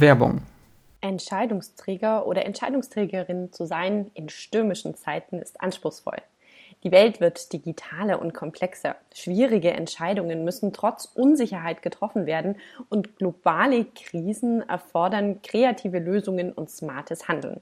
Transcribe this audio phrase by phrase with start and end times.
[0.00, 0.42] Werbung.
[1.00, 6.18] Entscheidungsträger oder Entscheidungsträgerin zu sein in stürmischen Zeiten ist anspruchsvoll.
[6.84, 8.96] Die Welt wird digitaler und komplexer.
[9.14, 12.56] Schwierige Entscheidungen müssen trotz Unsicherheit getroffen werden
[12.90, 17.60] und globale Krisen erfordern kreative Lösungen und smartes Handeln.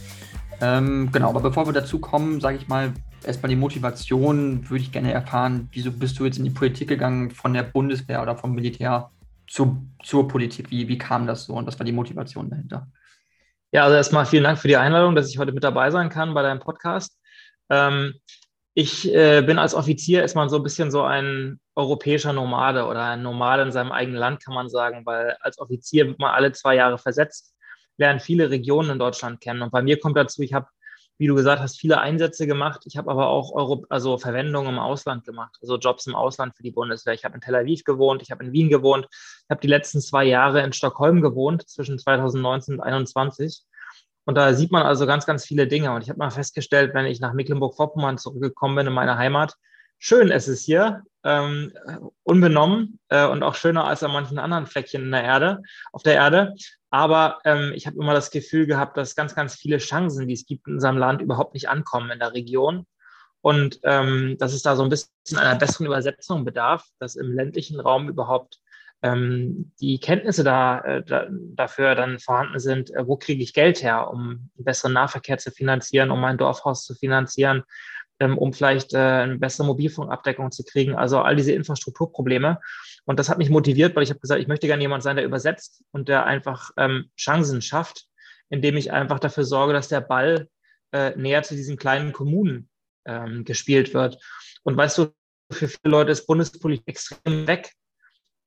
[0.59, 2.93] Ähm, genau, aber bevor wir dazu kommen, sage ich mal,
[3.25, 5.69] erstmal die Motivation würde ich gerne erfahren.
[5.71, 9.11] Wieso bist du jetzt in die Politik gegangen von der Bundeswehr oder vom Militär
[9.47, 10.71] zu, zur Politik?
[10.71, 12.87] Wie, wie kam das so und was war die Motivation dahinter?
[13.71, 16.33] Ja, also erstmal vielen Dank für die Einladung, dass ich heute mit dabei sein kann
[16.33, 17.17] bei deinem Podcast.
[17.69, 18.15] Ähm,
[18.73, 23.23] ich äh, bin als Offizier erstmal so ein bisschen so ein europäischer Nomade oder ein
[23.23, 26.75] Nomade in seinem eigenen Land, kann man sagen, weil als Offizier wird man alle zwei
[26.75, 27.53] Jahre versetzt,
[27.97, 29.61] lernt viele Regionen in Deutschland kennen.
[29.61, 30.67] Und bei mir kommt dazu, ich habe
[31.21, 32.81] wie du gesagt hast, viele Einsätze gemacht.
[32.85, 36.63] Ich habe aber auch Euro, also Verwendung im Ausland gemacht, also Jobs im Ausland für
[36.63, 37.13] die Bundeswehr.
[37.13, 40.01] Ich habe in Tel Aviv gewohnt, ich habe in Wien gewohnt, ich habe die letzten
[40.01, 43.65] zwei Jahre in Stockholm gewohnt, zwischen 2019 und 2021.
[44.25, 45.93] Und da sieht man also ganz, ganz viele Dinge.
[45.93, 49.53] Und ich habe mal festgestellt, wenn ich nach Mecklenburg-Vorpommern zurückgekommen bin in meine Heimat,
[49.99, 51.71] schön ist es hier, ähm,
[52.23, 55.61] unbenommen äh, und auch schöner als an manchen anderen Fleckchen in der Erde,
[55.91, 56.55] auf der Erde.
[56.89, 60.45] Aber ähm, ich habe immer das Gefühl gehabt, dass ganz, ganz viele Chancen, die es
[60.45, 62.85] gibt in unserem Land, überhaupt nicht ankommen in der Region.
[63.41, 67.79] Und ähm, dass es da so ein bisschen einer besseren Übersetzung bedarf, dass im ländlichen
[67.79, 68.59] Raum überhaupt
[69.01, 73.81] ähm, die Kenntnisse da, äh, da, dafür dann vorhanden sind, äh, wo kriege ich Geld
[73.81, 77.63] her, um besseren Nahverkehr zu finanzieren, um mein Dorfhaus zu finanzieren,
[78.37, 80.95] um vielleicht äh, eine bessere Mobilfunkabdeckung zu kriegen.
[80.95, 82.59] Also all diese Infrastrukturprobleme.
[83.05, 85.25] Und das hat mich motiviert, weil ich habe gesagt, ich möchte gerne jemand sein, der
[85.25, 88.05] übersetzt und der einfach ähm, Chancen schafft,
[88.49, 90.47] indem ich einfach dafür sorge, dass der Ball
[90.91, 92.69] äh, näher zu diesen kleinen Kommunen
[93.05, 94.17] ähm, gespielt wird.
[94.63, 95.13] Und weißt du,
[95.51, 97.71] für viele Leute ist Bundespolitik extrem weg.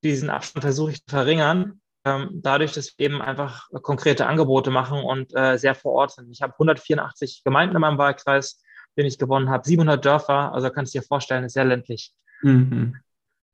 [0.02, 5.02] Diesen Abstand versuche ich zu verringern, ähm, dadurch, dass wir eben einfach konkrete Angebote machen
[5.02, 6.30] und äh, sehr vor Ort sind.
[6.30, 8.62] Ich habe 184 Gemeinden in meinem Wahlkreis,
[8.96, 9.66] den ich gewonnen habe.
[9.66, 12.12] 700 Dörfer, also kannst du dir vorstellen, ist sehr ländlich.
[12.42, 12.96] Mhm.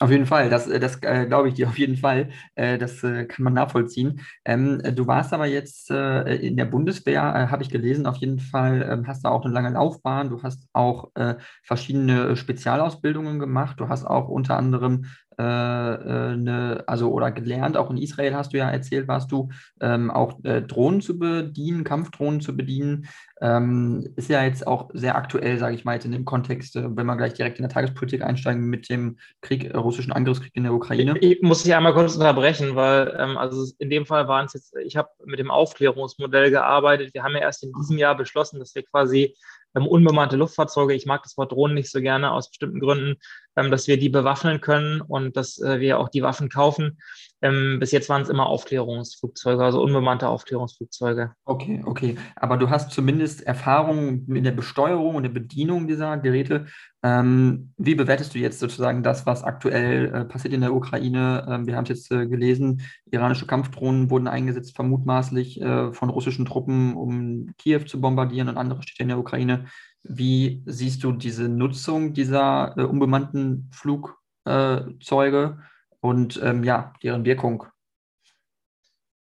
[0.02, 2.30] Auf jeden Fall, das, das äh, glaube ich dir auf jeden Fall.
[2.54, 4.22] Äh, das äh, kann man nachvollziehen.
[4.46, 8.38] Ähm, du warst aber jetzt äh, in der Bundeswehr, äh, habe ich gelesen, auf jeden
[8.38, 10.30] Fall ähm, hast du auch eine lange Laufbahn.
[10.30, 13.78] Du hast auch äh, verschiedene Spezialausbildungen gemacht.
[13.78, 15.04] Du hast auch unter anderem
[15.40, 19.48] eine, also oder gelernt, auch in Israel hast du ja erzählt, warst du
[19.80, 23.06] ähm, auch Drohnen zu bedienen, Kampfdrohnen zu bedienen.
[23.42, 26.94] Ähm, ist ja jetzt auch sehr aktuell, sage ich mal, jetzt in dem Kontext, äh,
[26.94, 30.64] wenn wir gleich direkt in der Tagespolitik einsteigen mit dem Krieg, äh, russischen Angriffskrieg in
[30.64, 31.16] der Ukraine.
[31.20, 34.52] Ich, ich muss dich einmal kurz unterbrechen, weil ähm, also in dem Fall waren es
[34.52, 37.14] jetzt, ich habe mit dem Aufklärungsmodell gearbeitet.
[37.14, 39.34] Wir haben ja erst in diesem Jahr beschlossen, dass wir quasi
[39.74, 43.16] ähm, unbemannte Luftfahrzeuge, ich mag das Wort Drohnen nicht so gerne aus bestimmten Gründen,
[43.54, 46.98] dass wir die bewaffnen können und dass äh, wir auch die Waffen kaufen.
[47.42, 51.32] Ähm, bis jetzt waren es immer Aufklärungsflugzeuge, also unbemannte Aufklärungsflugzeuge.
[51.44, 52.16] Okay, okay.
[52.36, 56.66] Aber du hast zumindest Erfahrung in der Besteuerung und der Bedienung dieser Geräte.
[57.02, 61.46] Ähm, wie bewertest du jetzt sozusagen das, was aktuell äh, passiert in der Ukraine?
[61.48, 66.94] Ähm, wir haben es jetzt äh, gelesen, iranische Kampfdrohnen wurden eingesetzt, vermutmaßlich von russischen Truppen,
[66.94, 69.66] um Kiew zu bombardieren und andere Städte in der Ukraine.
[70.02, 75.58] Wie siehst du diese Nutzung dieser äh, unbemannten Flug, Flugzeuge
[76.00, 77.66] und ähm, ja, deren Wirkung.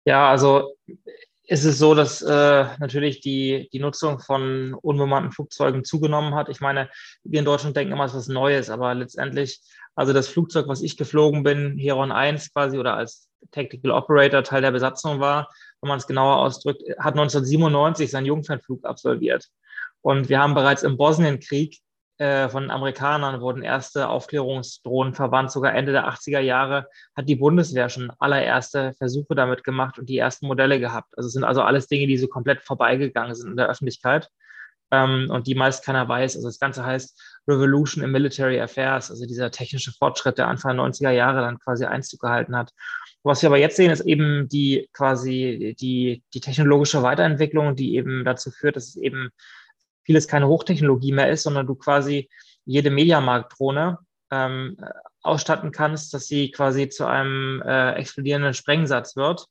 [0.04, 0.74] Ja, also
[1.44, 6.50] ist es so, dass äh, natürlich die, die Nutzung von unbemannten Flugzeugen zugenommen hat.
[6.50, 6.90] Ich meine,
[7.24, 9.60] wir in Deutschland denken immer, es ist was Neues, aber letztendlich,
[9.94, 14.60] also das Flugzeug, was ich geflogen bin, Heron 1 quasi oder als Tactical Operator Teil
[14.60, 15.48] der Besatzung war,
[15.80, 19.48] wenn man es genauer ausdrückt, hat 1997 seinen Jungfernflug absolviert.
[20.08, 21.80] Und wir haben bereits im Bosnienkrieg
[22.16, 25.52] äh, von Amerikanern wurden erste Aufklärungsdrohnen verwandt.
[25.52, 30.16] Sogar Ende der 80er Jahre hat die Bundeswehr schon allererste Versuche damit gemacht und die
[30.16, 31.12] ersten Modelle gehabt.
[31.18, 34.30] Also es sind also alles Dinge, die so komplett vorbeigegangen sind in der Öffentlichkeit
[34.90, 36.36] ähm, und die meist keiner weiß.
[36.36, 40.86] Also das Ganze heißt Revolution in Military Affairs, also dieser technische Fortschritt, der Anfang der
[40.86, 42.72] 90er Jahre dann quasi Einzug gehalten hat.
[43.24, 48.24] Was wir aber jetzt sehen, ist eben die quasi die, die technologische Weiterentwicklung, die eben
[48.24, 49.28] dazu führt, dass es eben
[50.08, 52.30] vieles keine Hochtechnologie mehr ist, sondern du quasi
[52.64, 53.98] jede Mediamarkt-Drohne
[54.30, 54.78] ähm,
[55.20, 59.44] ausstatten kannst, dass sie quasi zu einem äh, explodierenden Sprengsatz wird.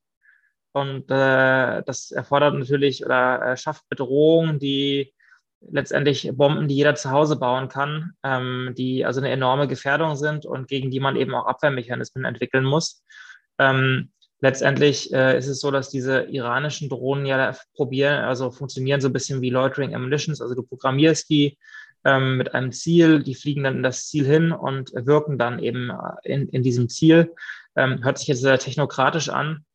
[0.71, 5.13] Und äh, das erfordert natürlich oder äh, schafft Bedrohungen, die
[5.61, 10.47] letztendlich Bomben, die jeder zu Hause bauen kann, ähm, die also eine enorme Gefährdung sind
[10.47, 13.03] und gegen die man eben auch Abwehrmechanismen entwickeln muss.
[13.59, 19.09] Ähm, letztendlich äh, ist es so, dass diese iranischen Drohnen ja probieren, also funktionieren so
[19.09, 20.41] ein bisschen wie Loitering Ammunitions.
[20.41, 21.57] Also du programmierst die
[22.05, 25.89] ähm, mit einem Ziel, die fliegen dann in das Ziel hin und wirken dann eben
[25.89, 25.93] äh,
[26.23, 27.33] in, in diesem Ziel.
[27.75, 29.65] Ähm, hört sich jetzt sehr technokratisch an.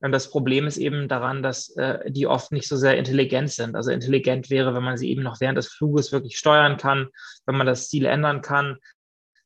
[0.00, 3.74] Und das Problem ist eben daran, dass äh, die oft nicht so sehr intelligent sind.
[3.74, 7.08] Also intelligent wäre, wenn man sie eben noch während des Fluges wirklich steuern kann,
[7.46, 8.78] wenn man das Ziel ändern kann,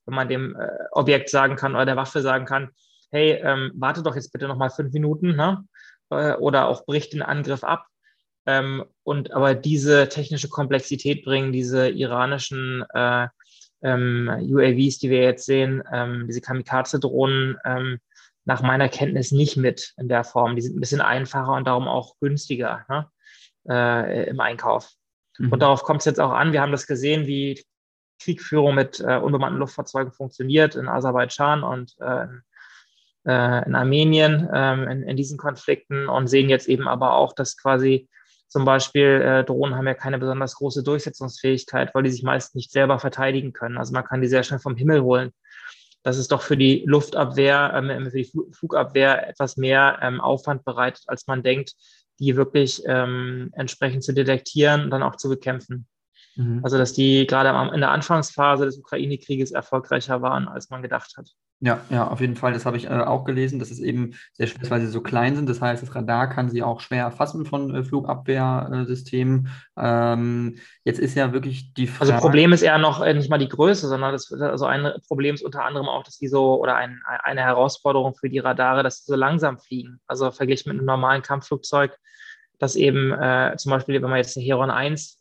[0.04, 2.70] wenn man dem äh, Objekt sagen kann oder der Waffe sagen kann,
[3.12, 5.64] hey, ähm, warte doch jetzt bitte nochmal fünf Minuten, ne?
[6.10, 7.86] Äh, oder auch bricht den Angriff ab.
[8.46, 13.28] Ähm, und aber diese technische Komplexität bringen diese iranischen äh,
[13.82, 17.98] ähm, UAVs, die wir jetzt sehen, ähm, diese Kamikaze-Drohnen, ähm,
[18.44, 20.56] nach meiner Kenntnis nicht mit in der Form.
[20.56, 23.08] Die sind ein bisschen einfacher und darum auch günstiger ne?
[23.68, 24.90] äh, im Einkauf.
[25.38, 25.52] Mhm.
[25.52, 26.52] Und darauf kommt es jetzt auch an.
[26.52, 27.62] Wir haben das gesehen, wie
[28.20, 32.26] Kriegführung mit äh, unbemannten Luftfahrzeugen funktioniert in Aserbaidschan und äh,
[33.26, 37.56] äh, in Armenien ähm, in, in, diesen Konflikten und sehen jetzt eben aber auch, dass
[37.56, 38.08] quasi
[38.48, 42.70] zum Beispiel äh, Drohnen haben ja keine besonders große Durchsetzungsfähigkeit, weil die sich meist nicht
[42.70, 43.78] selber verteidigen können.
[43.78, 45.30] Also man kann die sehr schnell vom Himmel holen.
[46.02, 51.04] Das ist doch für die Luftabwehr, ähm, für die Flugabwehr etwas mehr ähm, Aufwand bereitet,
[51.06, 51.72] als man denkt,
[52.18, 55.86] die wirklich ähm, entsprechend zu detektieren und dann auch zu bekämpfen.
[56.36, 56.60] Mhm.
[56.62, 61.30] Also dass die gerade in der Anfangsphase des Ukraine-Krieges erfolgreicher waren, als man gedacht hat.
[61.64, 62.52] Ja, ja, auf jeden Fall.
[62.52, 65.00] Das habe ich äh, auch gelesen, dass es eben sehr schwer ist, weil sie so
[65.00, 65.48] klein sind.
[65.48, 69.48] Das heißt, das Radar kann sie auch schwer erfassen von äh, Flugabwehrsystemen.
[69.78, 72.14] Ähm, jetzt ist ja wirklich die Frage.
[72.14, 75.36] Also Problem ist eher noch äh, nicht mal die Größe, sondern das, also ein Problem
[75.36, 79.04] ist unter anderem auch, dass die so oder ein, eine Herausforderung für die Radare, dass
[79.04, 80.00] sie so langsam fliegen.
[80.08, 81.96] Also verglichen mit einem normalen Kampfflugzeug,
[82.58, 85.20] dass eben äh, zum Beispiel, wenn man jetzt eine Heron 1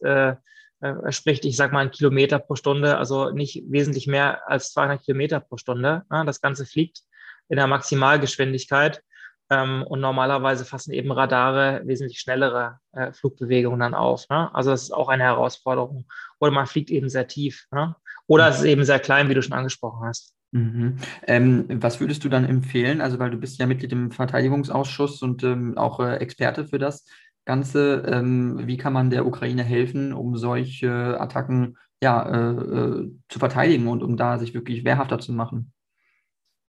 [0.82, 5.04] äh, spricht, ich sage mal, ein Kilometer pro Stunde, also nicht wesentlich mehr als 200
[5.04, 6.04] Kilometer pro Stunde.
[6.10, 6.24] Ne?
[6.26, 7.02] Das Ganze fliegt
[7.50, 9.04] in der Maximalgeschwindigkeit
[9.50, 14.28] ähm, und normalerweise fassen eben Radare wesentlich schnellere äh, Flugbewegungen dann auf.
[14.30, 14.54] Ne?
[14.56, 16.06] Also das ist auch eine Herausforderung.
[16.40, 17.68] Oder man fliegt eben sehr tief.
[17.72, 17.96] Ne?
[18.28, 20.34] Oder es ist eben sehr klein, wie du schon angesprochen hast.
[20.52, 20.98] Mhm.
[21.28, 23.02] Ähm, was würdest du dann empfehlen?
[23.02, 27.06] Also, weil du bist ja Mitglied im Verteidigungsausschuss und ähm, auch äh, Experte für das.
[27.46, 33.40] Ganze, ähm, wie kann man der Ukraine helfen, um solche Attacken ja, äh, äh, zu
[33.40, 35.74] verteidigen und um da sich wirklich wehrhafter zu machen?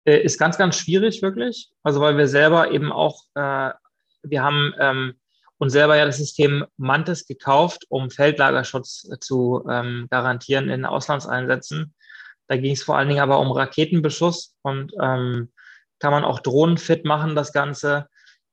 [0.04, 1.70] Äh, ist ganz, ganz schwierig, wirklich.
[1.82, 3.70] Also, weil wir selber eben auch, äh,
[4.22, 5.14] wir haben ähm,
[5.58, 11.94] uns selber ja das System Mantis gekauft, um Feldlagerschutz zu ähm, garantieren in Auslandseinsätzen.
[12.46, 15.52] Da ging es vor allen Dingen aber um Raketenbeschuss und ähm,
[15.98, 18.08] kann man auch Drohnen fit machen, das Ganze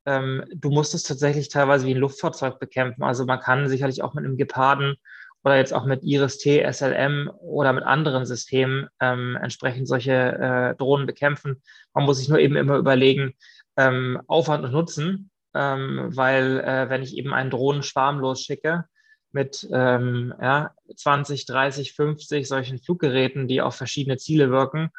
[0.06, 3.04] ähm, du musst es tatsächlich teilweise wie ein Luftfahrzeug bekämpfen.
[3.04, 4.96] Also man kann sicherlich auch mit einem Geparden
[5.44, 11.06] oder jetzt auch mit Iris-T, SLM oder mit anderen Systemen ähm, entsprechend solche äh, Drohnen
[11.06, 11.62] bekämpfen.
[11.94, 13.36] Man muss sich nur eben immer überlegen,
[13.78, 18.86] ähm, Aufwand und Nutzen, ähm, weil äh, wenn ich eben einen Drohnenschwarm losschicke
[19.32, 24.90] mit ähm, ja, 20, 30, 50 solchen Fluggeräten, die auf verschiedene Ziele wirken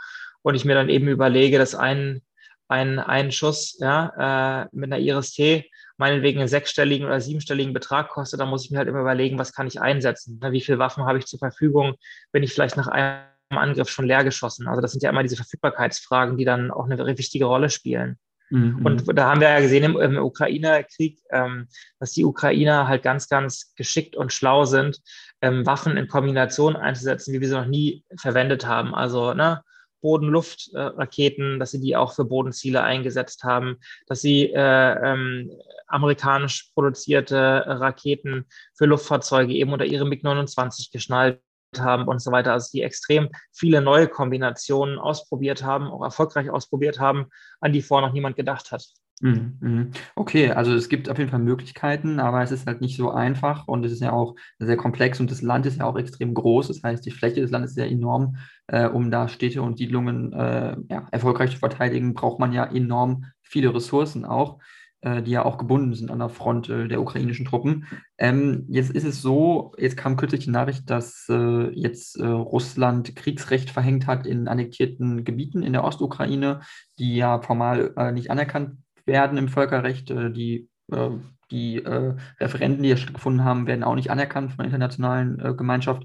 [0.43, 2.23] und ich mir dann eben überlege, dass ein
[2.69, 8.41] ein, ein Schuss ja, äh, mit einer Iris-T meinetwegen einen sechsstelligen oder siebenstelligen Betrag kostet,
[8.41, 10.39] dann muss ich mir halt immer überlegen, was kann ich einsetzen?
[10.43, 10.53] Ne?
[10.53, 11.95] Wie viele Waffen habe ich zur Verfügung?
[12.33, 14.69] Bin ich vielleicht nach einem Angriff schon leer geschossen?
[14.69, 18.19] Also das sind ja immer diese Verfügbarkeitsfragen, die dann auch eine wichtige Rolle spielen.
[18.51, 18.85] Mhm.
[18.85, 21.69] Und da haben wir ja gesehen im, im Ukraine-Krieg, ähm,
[21.99, 25.01] dass die Ukrainer halt ganz, ganz geschickt und schlau sind,
[25.41, 28.95] ähm, Waffen in Kombination einzusetzen, wie wir sie noch nie verwendet haben.
[28.95, 29.63] Also ne,
[30.01, 33.77] Boden-Luft-Raketen, dass sie die auch für Bodenziele eingesetzt haben,
[34.07, 35.51] dass sie äh, ähm,
[35.87, 41.41] amerikanisch produzierte Raketen für Luftfahrzeuge eben unter ihre MiG-29 geschnallt
[41.79, 42.53] haben und so weiter.
[42.53, 47.27] Also die extrem viele neue Kombinationen ausprobiert haben, auch erfolgreich ausprobiert haben,
[47.61, 48.85] an die vorher noch niemand gedacht hat.
[49.23, 49.91] Mhm, mhm.
[50.15, 53.67] Okay, also es gibt auf jeden Fall Möglichkeiten, aber es ist halt nicht so einfach
[53.67, 56.69] und es ist ja auch sehr komplex und das Land ist ja auch extrem groß.
[56.69, 58.37] Das heißt, die Fläche des Landes ist sehr enorm.
[58.67, 63.25] Äh, um da Städte und Siedlungen äh, ja, erfolgreich zu verteidigen, braucht man ja enorm
[63.43, 64.59] viele Ressourcen auch,
[65.01, 67.87] äh, die ja auch gebunden sind an der Front äh, der ukrainischen Truppen.
[68.19, 73.17] Ähm, jetzt ist es so, jetzt kam kürzlich die Nachricht, dass äh, jetzt äh, Russland
[73.17, 76.61] Kriegsrecht verhängt hat in annektierten Gebieten in der Ostukraine,
[76.99, 78.73] die ja formal nicht anerkannt
[79.07, 80.11] werden im Völkerrecht.
[80.11, 81.11] Äh, die äh,
[81.53, 86.05] die äh, Referenten, die ja stattgefunden haben, werden auch nicht anerkannt von der internationalen Gemeinschaft.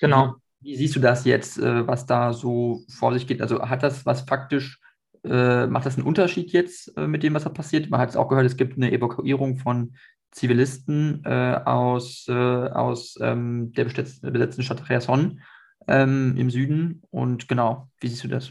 [0.00, 0.36] Genau.
[0.60, 3.42] Wie, wie, siehst du das jetzt, was da so vor sich geht?
[3.42, 4.80] Also hat das was faktisch,
[5.22, 7.90] macht das einen Unterschied jetzt mit dem, was da passiert?
[7.90, 9.96] Man hat es auch gehört, es gibt eine Evakuierung von
[10.30, 15.42] Zivilisten aus, aus ähm, der besetzten Stadt Cherson
[15.86, 17.02] ähm, im Süden.
[17.10, 18.50] Und genau, wie siehst du das?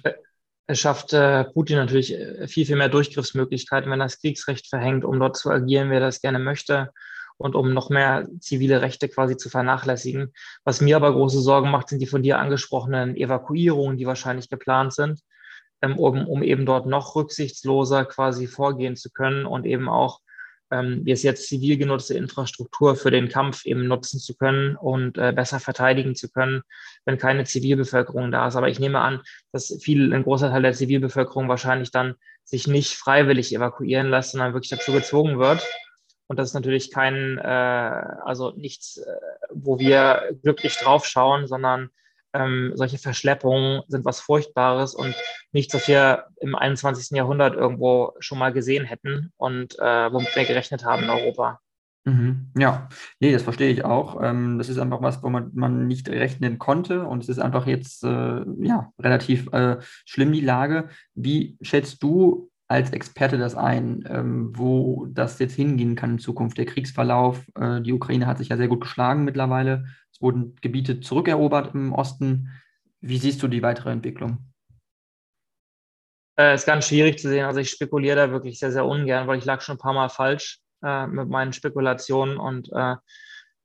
[0.71, 5.19] Schafft äh, Putin natürlich äh, viel, viel mehr Durchgriffsmöglichkeiten, wenn er das Kriegsrecht verhängt, um
[5.19, 6.91] dort zu agieren, wer das gerne möchte
[7.37, 10.33] und um noch mehr zivile Rechte quasi zu vernachlässigen.
[10.63, 14.93] Was mir aber große Sorgen macht, sind die von dir angesprochenen Evakuierungen, die wahrscheinlich geplant
[14.93, 15.19] sind,
[15.81, 20.19] ähm, um, um eben dort noch rücksichtsloser quasi vorgehen zu können und eben auch
[20.73, 25.17] ähm, wir es jetzt zivil genutzte Infrastruktur für den Kampf eben nutzen zu können und
[25.17, 26.63] äh, besser verteidigen zu können,
[27.05, 28.55] wenn keine Zivilbevölkerung da ist.
[28.55, 32.95] Aber ich nehme an, dass viel, ein großer Teil der Zivilbevölkerung wahrscheinlich dann sich nicht
[32.95, 35.65] freiwillig evakuieren lässt, sondern wirklich dazu gezwungen wird.
[36.27, 39.15] Und das ist natürlich kein, äh, also nichts, äh,
[39.51, 41.89] wo wir glücklich drauf schauen, sondern
[42.33, 45.15] ähm, solche Verschleppungen sind was Furchtbares und
[45.51, 47.15] nichts, was wir im 21.
[47.15, 51.59] Jahrhundert irgendwo schon mal gesehen hätten und äh, womit wir gerechnet haben in Europa.
[52.05, 52.51] Mhm.
[52.57, 54.21] Ja, nee, das verstehe ich auch.
[54.21, 57.65] Ähm, das ist einfach was, wo man, man nicht rechnen konnte und es ist einfach
[57.65, 60.89] jetzt äh, ja, relativ äh, schlimm, die Lage.
[61.15, 66.57] Wie schätzt du als Experte das ein, ähm, wo das jetzt hingehen kann in Zukunft?
[66.57, 69.85] Der Kriegsverlauf, äh, die Ukraine hat sich ja sehr gut geschlagen mittlerweile
[70.23, 72.49] wurden Gebiete zurückerobert im Osten.
[73.01, 74.39] Wie siehst du die weitere Entwicklung?
[76.39, 77.45] Äh, ist ganz schwierig zu sehen.
[77.45, 80.09] Also ich spekuliere da wirklich sehr, sehr ungern, weil ich lag schon ein paar Mal
[80.09, 82.95] falsch äh, mit meinen Spekulationen und äh,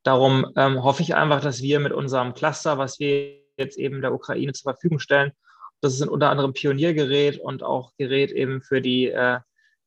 [0.03, 4.13] darum ähm, hoffe ich einfach, dass wir mit unserem Cluster, was wir jetzt eben der
[4.13, 5.33] Ukraine zur Verfügung stellen,
[5.81, 9.41] das ist unter anderem Pioniergerät und auch Gerät eben für die äh,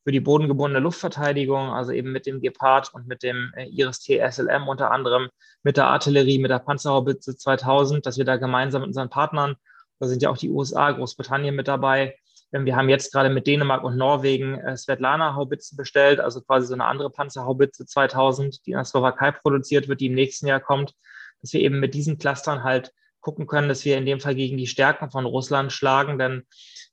[0.04, 4.66] für die bodengebundene Luftverteidigung, also eben mit dem Gepard und mit dem äh, Iris-T SLM
[4.66, 5.28] unter anderem,
[5.62, 9.54] mit der Artillerie, mit der Panzerhaubitze 2000, dass wir da gemeinsam mit unseren Partnern,
[10.00, 12.16] da sind ja auch die USA, Großbritannien mit dabei,
[12.52, 16.74] ähm, wir haben jetzt gerade mit Dänemark und Norwegen äh, Svetlana-Haubitzen bestellt, also quasi so
[16.74, 20.94] eine andere Panzerhaubitze 2000, die in der Slowakei produziert wird, die im nächsten Jahr kommt,
[21.40, 22.92] dass wir eben mit diesen Clustern halt
[23.22, 26.18] gucken können, dass wir in dem Fall gegen die Stärken von Russland schlagen.
[26.18, 26.42] Denn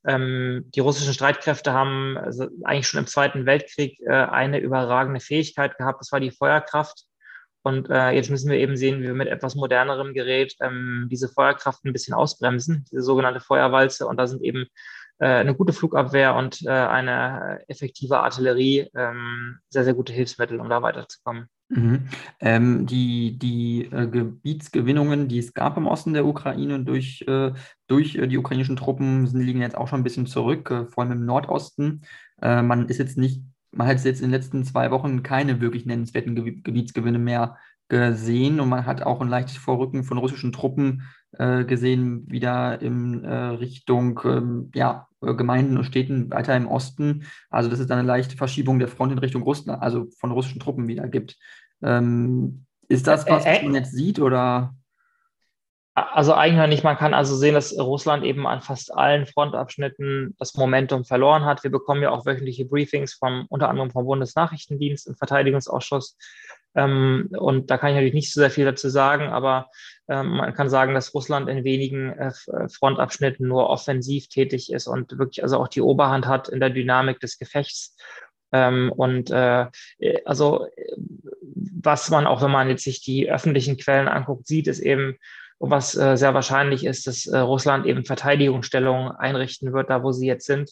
[0.07, 5.77] ähm, die russischen Streitkräfte haben also eigentlich schon im Zweiten Weltkrieg äh, eine überragende Fähigkeit
[5.77, 5.99] gehabt.
[5.99, 7.03] Das war die Feuerkraft.
[7.61, 11.27] Und äh, jetzt müssen wir eben sehen, wie wir mit etwas modernerem Gerät ähm, diese
[11.27, 14.07] Feuerkraft ein bisschen ausbremsen, diese sogenannte Feuerwalze.
[14.07, 14.67] Und da sind eben
[15.19, 20.69] äh, eine gute Flugabwehr und äh, eine effektive Artillerie ähm, sehr, sehr gute Hilfsmittel, um
[20.69, 21.49] da weiterzukommen.
[21.69, 22.07] Mhm.
[22.39, 27.51] Ähm, die die äh, Gebietsgewinnungen, die es gab im Osten der Ukraine durch, äh,
[27.87, 31.03] durch äh, die ukrainischen Truppen, sind, liegen jetzt auch schon ein bisschen zurück, äh, vor
[31.03, 32.01] allem im Nordosten.
[32.41, 35.85] Äh, man ist jetzt nicht, man hat jetzt in den letzten zwei Wochen keine wirklich
[35.85, 37.57] nennenswerten Ge Gebietsgewinne mehr
[37.87, 41.03] gesehen und man hat auch ein leichtes Vorrücken von russischen Truppen
[41.37, 47.25] äh, gesehen, wieder in Richtung ähm, ja, Gemeinden und Städten weiter im Osten.
[47.49, 50.59] Also dass es dann eine leichte Verschiebung der Front in Richtung Russland, also von russischen
[50.59, 51.37] Truppen wieder gibt.
[51.81, 54.73] Ähm, ist das was, was man jetzt sieht oder?
[55.93, 56.83] Also eigentlich nicht.
[56.83, 61.63] Man kann also sehen, dass Russland eben an fast allen Frontabschnitten das Momentum verloren hat.
[61.63, 66.17] Wir bekommen ja auch wöchentliche Briefings vom, unter anderem vom Bundesnachrichtendienst im Verteidigungsausschuss.
[66.75, 69.69] Ähm, und da kann ich natürlich nicht so sehr viel dazu sagen, aber
[70.07, 72.31] ähm, man kann sagen, dass Russland in wenigen äh,
[72.69, 77.19] Frontabschnitten nur offensiv tätig ist und wirklich also auch die Oberhand hat in der Dynamik
[77.19, 77.95] des Gefechts.
[78.51, 79.67] Ähm, und äh,
[80.25, 80.67] also
[81.81, 85.17] was man auch, wenn man jetzt sich die öffentlichen Quellen anguckt, sieht, ist eben,
[85.59, 90.27] was äh, sehr wahrscheinlich ist, dass äh, Russland eben Verteidigungsstellungen einrichten wird, da wo sie
[90.27, 90.71] jetzt sind,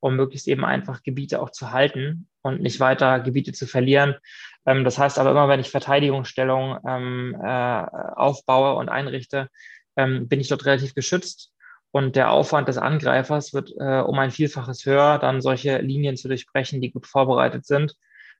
[0.00, 4.16] um möglichst eben einfach Gebiete auch zu halten und nicht weiter Gebiete zu verlieren.
[4.66, 7.84] Ähm, das heißt aber immer, wenn ich Verteidigungsstellungen ähm, äh,
[8.16, 9.48] aufbaue und einrichte,
[9.96, 11.52] ähm, bin ich dort relativ geschützt
[11.92, 16.28] Und der Aufwand des Angreifers wird äh, um ein Vielfaches höher, dann solche Linien zu
[16.28, 17.94] durchbrechen, die gut vorbereitet sind.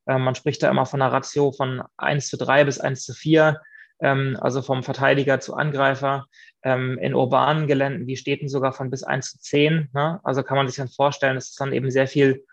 [0.06, 3.14] Äh, man spricht da immer von einer Ratio von 1 zu 3 bis 1 zu
[3.14, 3.60] 4,
[4.00, 6.26] ähm, also vom Verteidiger zu Angreifer.
[6.62, 9.90] Ähm, in urbanen Geländen, wie Städten sogar von bis 1 zu 10.
[9.92, 10.18] Ne?
[10.24, 12.44] Also kann man sich dann vorstellen, dass es dann eben sehr viel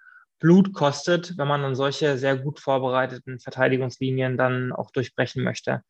[0.42, 5.84] Blut kostet, wenn man dann solche sehr gut vorbereiteten Verteidigungslinien dann auch durchbrechen möchte.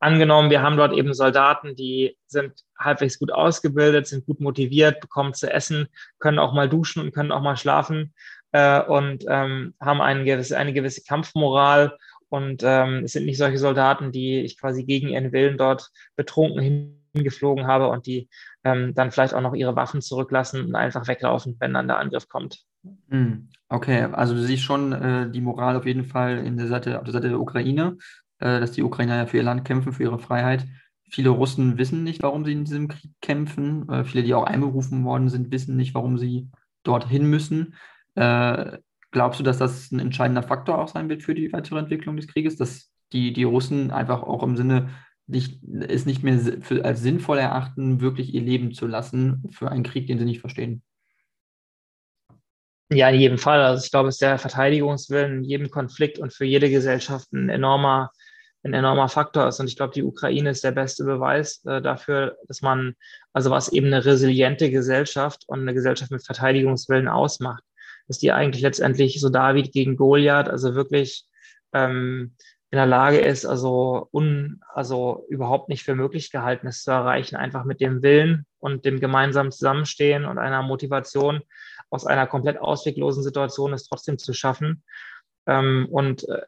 [0.00, 5.34] Angenommen, wir haben dort eben Soldaten, die sind halbwegs gut ausgebildet, sind gut motiviert, bekommen
[5.34, 5.86] zu essen,
[6.18, 8.12] können auch mal duschen und können auch mal schlafen
[8.50, 11.96] äh, und ähm, haben eine gewisse, eine gewisse Kampfmoral.
[12.28, 16.98] Und ähm, es sind nicht solche Soldaten, die ich quasi gegen ihren Willen dort betrunken
[17.14, 18.28] hingeflogen habe und die
[18.64, 22.26] ähm, dann vielleicht auch noch ihre Waffen zurücklassen und einfach weglaufen, wenn dann der Angriff
[22.28, 22.64] kommt.
[23.10, 26.98] Hm, okay, also du siehst schon äh, die Moral auf jeden Fall in der Seite,
[26.98, 27.96] auf der Seite der Ukraine,
[28.38, 30.66] äh, dass die Ukrainer ja für ihr Land kämpfen, für ihre Freiheit.
[31.08, 33.88] Viele Russen wissen nicht, warum sie in diesem Krieg kämpfen.
[33.88, 36.48] Äh, viele, die auch einberufen worden sind, wissen nicht, warum sie
[36.82, 37.74] dorthin müssen.
[38.14, 38.78] Äh,
[39.12, 42.26] glaubst du, dass das ein entscheidender Faktor auch sein wird für die weitere Entwicklung des
[42.26, 44.88] Krieges, dass die, die Russen einfach auch im Sinne
[45.26, 49.84] nicht, es nicht mehr für, als sinnvoll erachten, wirklich ihr Leben zu lassen für einen
[49.84, 50.82] Krieg, den sie nicht verstehen?
[52.94, 53.60] Ja, in jedem Fall.
[53.60, 57.48] Also ich glaube, es ist der Verteidigungswillen in jedem Konflikt und für jede Gesellschaft ein
[57.48, 58.10] enormer,
[58.62, 59.60] ein enormer Faktor ist.
[59.60, 62.94] Und ich glaube, die Ukraine ist der beste Beweis äh, dafür, dass man,
[63.32, 67.62] also was eben eine resiliente Gesellschaft und eine Gesellschaft mit Verteidigungswillen ausmacht
[68.08, 71.24] dass die eigentlich letztendlich so David gegen Goliath, also wirklich
[71.72, 72.34] ähm,
[72.70, 77.36] in der Lage ist, also, un, also überhaupt nicht für möglich gehalten ist zu erreichen,
[77.36, 81.42] einfach mit dem Willen und dem gemeinsamen Zusammenstehen und einer Motivation
[81.92, 84.82] aus einer komplett ausweglosen Situation es trotzdem zu schaffen.
[85.46, 86.42] Ähm, und äh,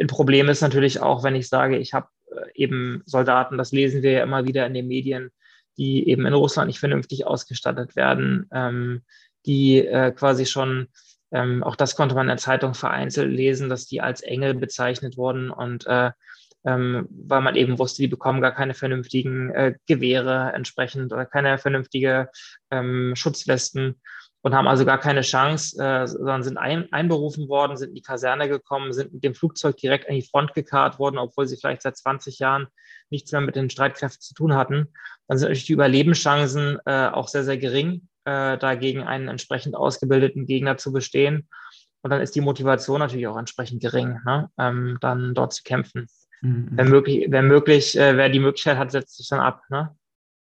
[0.00, 4.02] ein Problem ist natürlich auch, wenn ich sage, ich habe äh, eben Soldaten, das lesen
[4.02, 5.30] wir ja immer wieder in den Medien,
[5.76, 9.02] die eben in Russland nicht vernünftig ausgestattet werden, ähm,
[9.46, 10.88] die äh, quasi schon,
[11.30, 15.16] ähm, auch das konnte man in der Zeitung vereinzelt lesen, dass die als Engel bezeichnet
[15.16, 16.10] wurden und äh,
[16.64, 21.56] ähm, weil man eben wusste, die bekommen gar keine vernünftigen äh, Gewehre entsprechend oder keine
[21.56, 22.30] vernünftige
[22.72, 24.00] ähm, Schutzwesten
[24.48, 28.02] und haben also gar keine Chance, äh, sondern sind ein, einberufen worden, sind in die
[28.02, 31.82] Kaserne gekommen, sind mit dem Flugzeug direkt an die Front gekarrt worden, obwohl sie vielleicht
[31.82, 32.66] seit 20 Jahren
[33.10, 34.94] nichts mehr mit den Streitkräften zu tun hatten.
[35.26, 40.46] Dann sind natürlich die Überlebenschancen äh, auch sehr, sehr gering äh, dagegen einen entsprechend ausgebildeten
[40.46, 41.46] Gegner zu bestehen.
[42.00, 44.48] Und dann ist die Motivation natürlich auch entsprechend gering, ne?
[44.58, 46.06] ähm, dann dort zu kämpfen.
[46.40, 46.70] Mhm.
[46.70, 49.60] Wenn möglich, wenn möglich äh, wer die Möglichkeit hat, setzt sich dann ab.
[49.68, 49.94] Ne?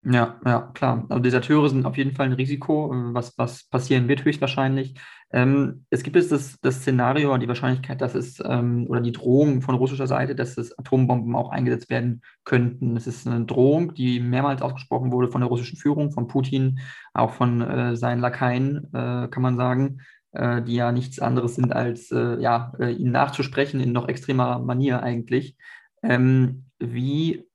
[0.03, 1.05] Ja, ja, klar.
[1.09, 4.95] Also Deserteure sind auf jeden Fall ein Risiko, äh, was, was passieren wird höchstwahrscheinlich.
[5.31, 9.61] Ähm, es gibt jetzt das, das Szenario, die Wahrscheinlichkeit, dass es, ähm, oder die Drohung
[9.61, 12.97] von russischer Seite, dass es Atombomben auch eingesetzt werden könnten.
[12.97, 16.79] Es ist eine Drohung, die mehrmals ausgesprochen wurde von der russischen Führung, von Putin,
[17.13, 19.99] auch von äh, seinen Lakaien, äh, kann man sagen,
[20.31, 24.57] äh, die ja nichts anderes sind, als äh, ja, äh, ihnen nachzusprechen in noch extremer
[24.59, 25.55] Manier eigentlich.
[26.01, 27.45] Ähm, wie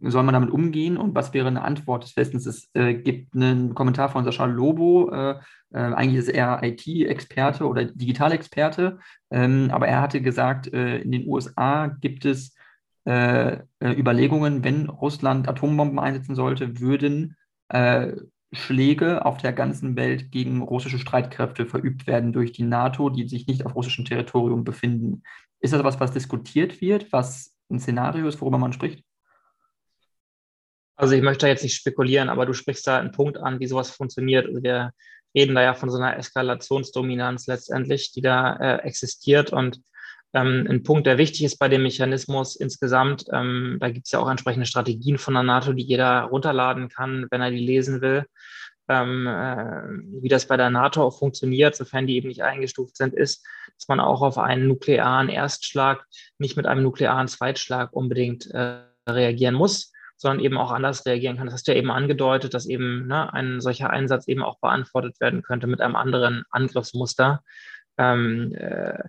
[0.00, 2.46] soll man damit umgehen und was wäre eine Antwort des Westens?
[2.46, 5.36] Es äh, gibt einen Kommentar von Sascha Lobo, äh,
[5.72, 8.98] äh, eigentlich ist er IT-Experte oder Digitalexperte,
[9.30, 12.54] ähm, aber er hatte gesagt, äh, in den USA gibt es
[13.06, 17.36] äh, äh, Überlegungen, wenn Russland Atombomben einsetzen sollte, würden
[18.52, 23.46] Schläge auf der ganzen Welt gegen russische Streitkräfte verübt werden durch die NATO, die sich
[23.48, 25.22] nicht auf russischem Territorium befinden.
[25.60, 29.02] Ist das was, was diskutiert wird, was ein Szenario ist, worüber man spricht?
[30.96, 33.66] Also ich möchte da jetzt nicht spekulieren, aber du sprichst da einen Punkt an, wie
[33.66, 34.46] sowas funktioniert.
[34.46, 34.92] Also wir
[35.34, 39.52] reden da ja von so einer Eskalationsdominanz letztendlich, die da äh, existiert.
[39.52, 39.80] Und
[40.32, 44.20] ähm, ein Punkt, der wichtig ist bei dem Mechanismus insgesamt, ähm, da gibt es ja
[44.20, 48.24] auch entsprechende Strategien von der NATO, die jeder runterladen kann, wenn er die lesen will.
[48.86, 53.14] Ähm, äh, wie das bei der NATO auch funktioniert, sofern die eben nicht eingestuft sind,
[53.14, 53.44] ist,
[53.78, 56.04] dass man auch auf einen nuklearen Erstschlag
[56.38, 61.46] nicht mit einem nuklearen Zweitschlag unbedingt äh, reagieren muss, sondern eben auch anders reagieren kann.
[61.46, 65.20] Das hast du ja eben angedeutet, dass eben ne, ein solcher Einsatz eben auch beantwortet
[65.20, 67.42] werden könnte mit einem anderen Angriffsmuster.
[67.98, 69.02] Ähm, äh,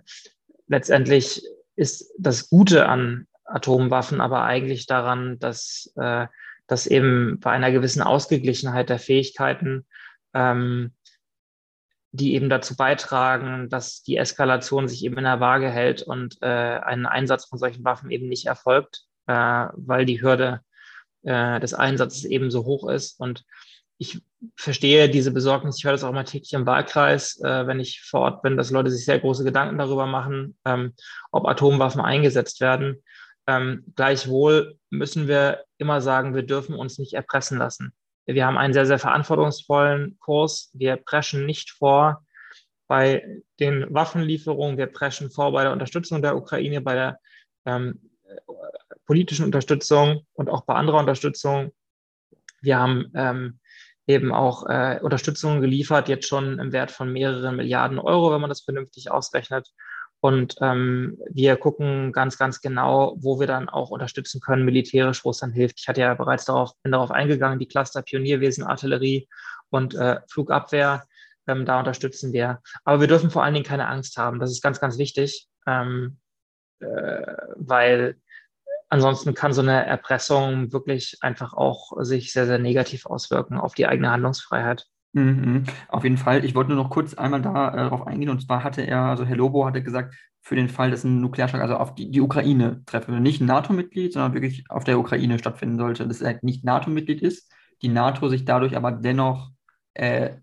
[0.68, 1.42] letztendlich
[1.76, 6.26] ist das Gute an Atomwaffen aber eigentlich daran, dass, äh,
[6.66, 9.86] dass eben bei einer gewissen Ausgeglichenheit der Fähigkeiten
[10.34, 10.92] ähm,
[12.16, 16.46] die eben dazu beitragen, dass die Eskalation sich eben in der Waage hält und äh,
[16.46, 20.60] ein Einsatz von solchen Waffen eben nicht erfolgt, äh, weil die Hürde
[21.26, 23.20] äh, des Einsatzes eben so hoch ist.
[23.20, 23.44] Und
[23.98, 24.22] ich
[24.56, 28.20] verstehe diese Besorgnis, ich höre das auch mal täglich im Wahlkreis, äh, wenn ich vor
[28.20, 30.94] Ort bin, dass Leute sich sehr große Gedanken darüber machen, ähm,
[31.32, 33.02] ob Atomwaffen eingesetzt werden.
[33.46, 37.92] Ähm, gleichwohl müssen wir immer sagen, wir dürfen uns nicht erpressen lassen.
[38.26, 40.70] wir haben einen sehr, sehr verantwortungsvollen Kurs.
[40.74, 42.24] Wir preschen nicht vor
[42.88, 47.18] bei den Waffenlieferungen, wir preschen vor bei der Unterstützung der Ukraine, bei der
[47.64, 48.00] ähm,
[49.06, 51.72] politischen Unterstützung und auch bei anderer Unterstützung.
[52.60, 53.60] Wir haben ähm,
[54.06, 58.50] eben auch äh, Unterstützung geliefert, jetzt schon im Wert von mehreren Milliarden Euro, wenn man
[58.50, 59.68] das vernünftig ausrechnet.
[60.20, 65.30] Und ähm, wir gucken ganz, ganz genau, wo wir dann auch unterstützen können, militärisch, wo
[65.30, 65.80] es dann hilft.
[65.80, 69.28] Ich hatte ja bereits darauf, bin darauf eingegangen, die Cluster Pionierwesen, Artillerie
[69.70, 71.04] und äh, Flugabwehr,
[71.46, 72.60] ähm, da unterstützen wir.
[72.84, 74.40] Aber wir dürfen vor allen Dingen keine Angst haben.
[74.40, 76.18] Das ist ganz, ganz wichtig, ähm,
[76.80, 78.16] äh, weil
[78.88, 83.86] ansonsten kann so eine Erpressung wirklich einfach auch sich sehr, sehr negativ auswirken auf die
[83.86, 84.86] eigene Handlungsfreiheit.
[85.12, 86.44] Mhm, auf jeden Fall.
[86.44, 88.28] Ich wollte nur noch kurz einmal darauf äh, eingehen.
[88.28, 91.62] Und zwar hatte er, also Herr Lobo hatte gesagt, für den Fall, dass ein Nuklearschlag
[91.62, 96.06] also auf die, die Ukraine treffe, nicht NATO-Mitglied, sondern wirklich auf der Ukraine stattfinden sollte,
[96.06, 97.50] dass er nicht NATO-Mitglied ist,
[97.82, 99.50] die NATO sich dadurch aber dennoch
[99.94, 100.36] äh,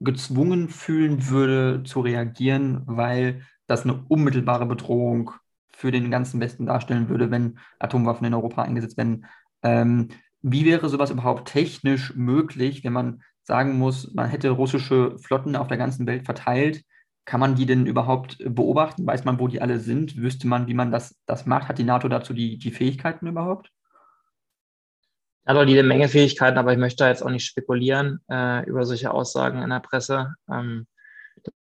[0.00, 5.32] gezwungen fühlen würde zu reagieren, weil das eine unmittelbare Bedrohung
[5.80, 9.24] für den ganzen Westen darstellen würde, wenn Atomwaffen in Europa eingesetzt werden.
[9.62, 10.08] Ähm,
[10.42, 15.68] wie wäre sowas überhaupt technisch möglich, wenn man sagen muss, man hätte russische Flotten auf
[15.68, 16.84] der ganzen Welt verteilt?
[17.24, 19.06] Kann man die denn überhaupt beobachten?
[19.06, 20.18] Weiß man, wo die alle sind?
[20.18, 21.68] Wüsste man, wie man das, das macht?
[21.68, 23.70] Hat die NATO dazu die, die Fähigkeiten überhaupt?
[25.46, 28.84] Hat auch jede Menge Fähigkeiten, aber ich möchte da jetzt auch nicht spekulieren äh, über
[28.84, 30.34] solche Aussagen in der Presse.
[30.52, 30.86] Ähm,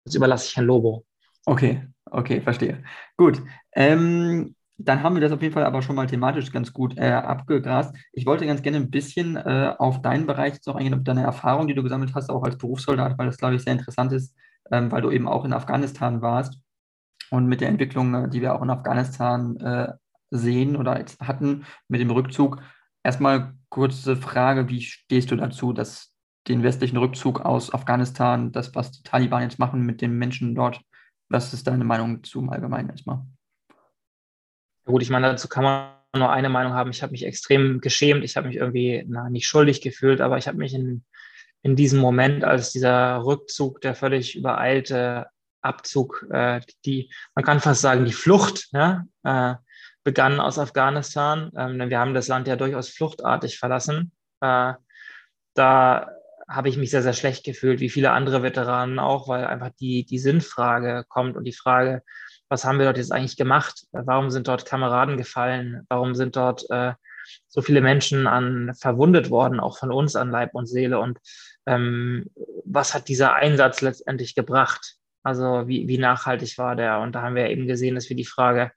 [0.03, 1.05] das überlasse ich Herrn Lobo.
[1.47, 2.83] Okay, okay, verstehe.
[3.17, 3.41] Gut.
[3.73, 7.11] Ähm, dann haben wir das auf jeden Fall aber schon mal thematisch ganz gut äh,
[7.11, 7.95] abgegrast.
[8.11, 11.67] Ich wollte ganz gerne ein bisschen äh, auf deinen Bereich noch eingehen, auf deine Erfahrung,
[11.67, 14.35] die du gesammelt hast, auch als Berufssoldat, weil das, glaube ich, sehr interessant ist,
[14.71, 16.59] ähm, weil du eben auch in Afghanistan warst
[17.29, 19.93] und mit der Entwicklung, äh, die wir auch in Afghanistan äh,
[20.29, 22.61] sehen oder jetzt hatten mit dem Rückzug.
[23.03, 26.13] Erstmal kurze Frage, wie stehst du dazu, dass
[26.47, 30.81] den westlichen Rückzug aus Afghanistan, das, was die Taliban jetzt machen mit den Menschen dort,
[31.29, 33.25] was ist deine Meinung zum Allgemeinen erstmal?
[33.69, 36.91] Ja gut, ich meine, dazu kann man nur eine Meinung haben.
[36.91, 38.23] Ich habe mich extrem geschämt.
[38.23, 41.03] Ich habe mich irgendwie na, nicht schuldig gefühlt, aber ich habe mich in,
[41.61, 45.27] in diesem Moment, als dieser Rückzug, der völlig übereilte
[45.61, 49.55] Abzug, äh, die, man kann fast sagen, die Flucht, ja, äh,
[50.03, 51.51] begann aus Afghanistan.
[51.57, 54.11] Ähm, denn wir haben das Land ja durchaus fluchtartig verlassen.
[54.41, 54.73] Äh,
[55.55, 56.14] da
[56.47, 60.05] habe ich mich sehr, sehr schlecht gefühlt, wie viele andere Veteranen auch, weil einfach die,
[60.05, 62.03] die Sinnfrage kommt und die Frage,
[62.49, 63.85] was haben wir dort jetzt eigentlich gemacht?
[63.91, 65.85] Warum sind dort Kameraden gefallen?
[65.89, 66.93] Warum sind dort äh,
[67.47, 70.99] so viele Menschen an verwundet worden, auch von uns an Leib und Seele?
[70.99, 71.19] Und
[71.65, 72.29] ähm,
[72.63, 74.97] was hat dieser Einsatz letztendlich gebracht?
[75.23, 76.99] Also wie, wie nachhaltig war der?
[76.99, 78.71] Und da haben wir eben gesehen, dass wir die Frage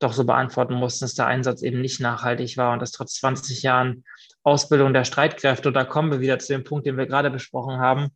[0.00, 3.62] doch so beantworten mussten, dass der Einsatz eben nicht nachhaltig war und dass trotz 20
[3.62, 4.04] Jahren
[4.46, 7.78] Ausbildung der Streitkräfte, und da kommen wir wieder zu dem Punkt, den wir gerade besprochen
[7.78, 8.10] haben,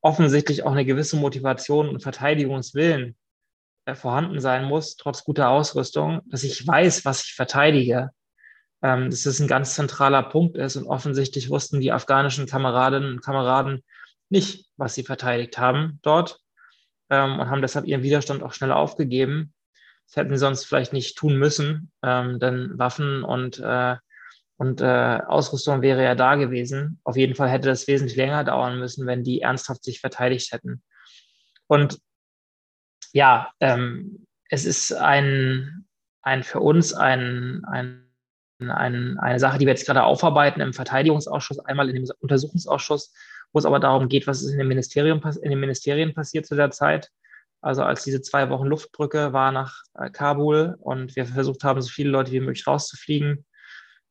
[0.00, 3.16] offensichtlich auch eine gewisse Motivation und Verteidigungswillen
[3.84, 8.10] äh, vorhanden sein muss, trotz guter Ausrüstung, dass ich weiß, was ich verteidige.
[8.82, 13.22] Ähm, dass das ein ganz zentraler Punkt ist und offensichtlich wussten die afghanischen Kameradinnen und
[13.22, 13.82] Kameraden
[14.28, 16.40] nicht, was sie verteidigt haben dort
[17.10, 19.54] ähm, und haben deshalb ihren Widerstand auch schnell aufgegeben.
[20.06, 23.96] Das hätten sie sonst vielleicht nicht tun müssen, ähm, denn Waffen und äh,
[24.56, 27.00] und äh, Ausrüstung wäre ja da gewesen.
[27.04, 30.82] Auf jeden Fall hätte das wesentlich länger dauern müssen, wenn die ernsthaft sich verteidigt hätten.
[31.66, 31.98] Und
[33.12, 35.86] ja, ähm, es ist ein,
[36.22, 38.08] ein für uns ein, ein,
[38.60, 43.12] ein, eine Sache, die wir jetzt gerade aufarbeiten im Verteidigungsausschuss, einmal in dem Untersuchungsausschuss,
[43.52, 46.54] wo es aber darum geht, was ist in, dem Ministerium, in den Ministerien passiert zu
[46.54, 47.10] der Zeit.
[47.60, 51.88] Also als diese zwei Wochen Luftbrücke war nach äh, Kabul und wir versucht haben, so
[51.88, 53.46] viele Leute wie möglich rauszufliegen,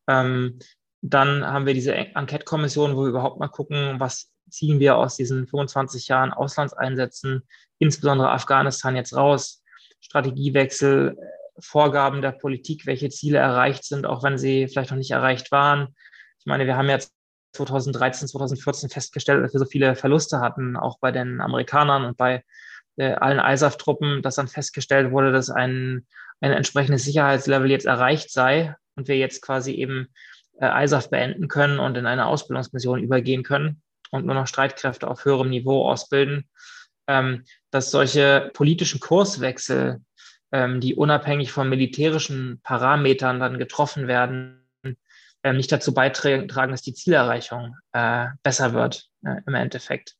[0.08, 0.60] ähm,
[1.02, 5.48] dann haben wir diese Enquete-Kommission, wo wir überhaupt mal gucken, was ziehen wir aus diesen
[5.48, 7.44] 25 Jahren Auslandseinsätzen,
[7.80, 9.64] insbesondere Afghanistan jetzt raus.
[10.00, 11.18] Strategiewechsel,
[11.60, 15.96] Vorgaben der Politik, welche Ziele erreicht sind, auch wenn sie vielleicht noch nicht erreicht waren.
[16.40, 17.14] Ich meine, wir haben jetzt
[17.54, 22.44] 2013, 2014 festgestellt, dass wir so viele Verluste hatten, auch bei den Amerikanern und bei
[22.98, 26.08] äh, allen ISAF-Truppen, dass dann festgestellt wurde, dass ein,
[26.42, 30.08] ein entsprechendes Sicherheitslevel jetzt erreicht sei und wir jetzt quasi eben
[30.60, 35.26] äh, ISAF beenden können und in eine Ausbildungsmission übergehen können und nur noch Streitkräfte auf
[35.26, 36.48] höherem Niveau ausbilden,
[37.08, 40.02] ähm, dass solche politischen Kurswechsel,
[40.52, 44.64] ähm, die unabhängig von militärischen Parametern dann getroffen werden,
[45.44, 50.16] äh, nicht dazu beitragen, dass die Zielerreichung äh, besser wird äh, im Endeffekt.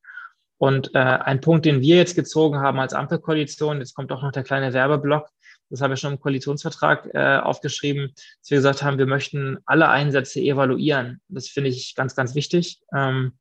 [0.58, 4.32] Und äh, ein Punkt, den wir jetzt gezogen haben als Ampelkoalition, jetzt kommt auch noch
[4.32, 5.30] der kleine Werbeblock,
[5.74, 9.90] das habe ich schon im Koalitionsvertrag äh, aufgeschrieben, dass wir gesagt haben, wir möchten alle
[9.90, 11.20] Einsätze evaluieren.
[11.30, 13.40] Das finde ich ganz, ganz wichtig, ähm,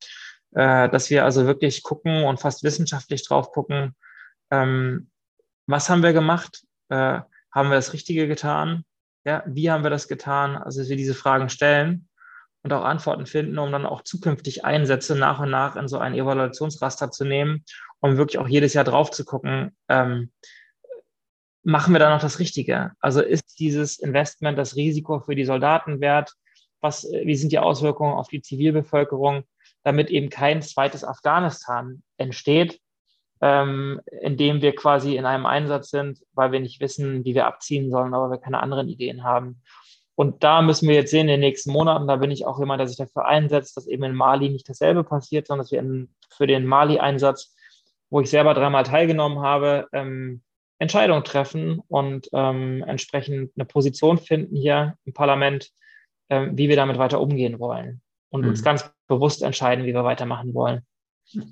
[0.53, 3.95] äh, dass wir also wirklich gucken und fast wissenschaftlich drauf gucken,
[4.51, 5.11] ähm,
[5.67, 6.63] was haben wir gemacht?
[6.89, 7.21] Äh,
[7.55, 8.85] haben wir das Richtige getan?
[9.27, 10.57] Ja, wie haben wir das getan?
[10.57, 12.09] Also, dass wir diese Fragen stellen
[12.63, 16.15] und auch Antworten finden, um dann auch zukünftig Einsätze nach und nach in so ein
[16.15, 17.67] Evaluationsraster zu nehmen,
[18.01, 20.33] um wirklich auch jedes Jahr drauf zu gucken, ähm,
[21.63, 22.93] machen wir da noch das Richtige?
[23.01, 26.33] Also ist dieses Investment das Risiko für die Soldaten wert?
[26.81, 29.45] Was, wie sind die Auswirkungen auf die Zivilbevölkerung,
[29.85, 32.81] damit eben kein zweites Afghanistan entsteht,
[33.41, 37.47] ähm, in dem wir quasi in einem Einsatz sind, weil wir nicht wissen, wie wir
[37.47, 39.63] abziehen sollen, aber wir keine anderen Ideen haben.
[40.15, 42.81] Und da müssen wir jetzt sehen in den nächsten Monaten, da bin ich auch jemand,
[42.81, 46.15] der sich dafür einsetzt, dass eben in Mali nicht dasselbe passiert, sondern dass wir in,
[46.31, 47.55] für den Mali-Einsatz,
[48.11, 50.43] wo ich selber dreimal teilgenommen habe, ähm,
[50.83, 55.71] Entscheidungen treffen und ähm, entsprechend eine Position finden hier im Parlament,
[56.29, 58.49] ähm, wie wir damit weiter umgehen wollen und mhm.
[58.49, 60.83] uns ganz bewusst entscheiden, wie wir weitermachen wollen.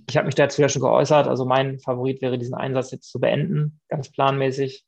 [0.09, 1.29] Ich habe mich dazu ja schon geäußert.
[1.29, 4.85] Also mein Favorit wäre, diesen Einsatz jetzt zu beenden, ganz planmäßig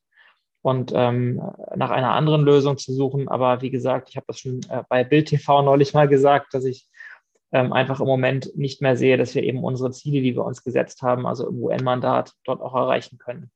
[0.61, 1.41] und ähm,
[1.75, 3.29] nach einer anderen Lösung zu suchen.
[3.29, 6.65] Aber wie gesagt, ich habe das schon äh, bei Bild TV neulich mal gesagt, dass
[6.65, 6.87] ich
[7.53, 10.63] ähm, einfach im Moment nicht mehr sehe, dass wir eben unsere Ziele, die wir uns
[10.63, 13.51] gesetzt haben, also im UN-Mandat, dort auch erreichen können.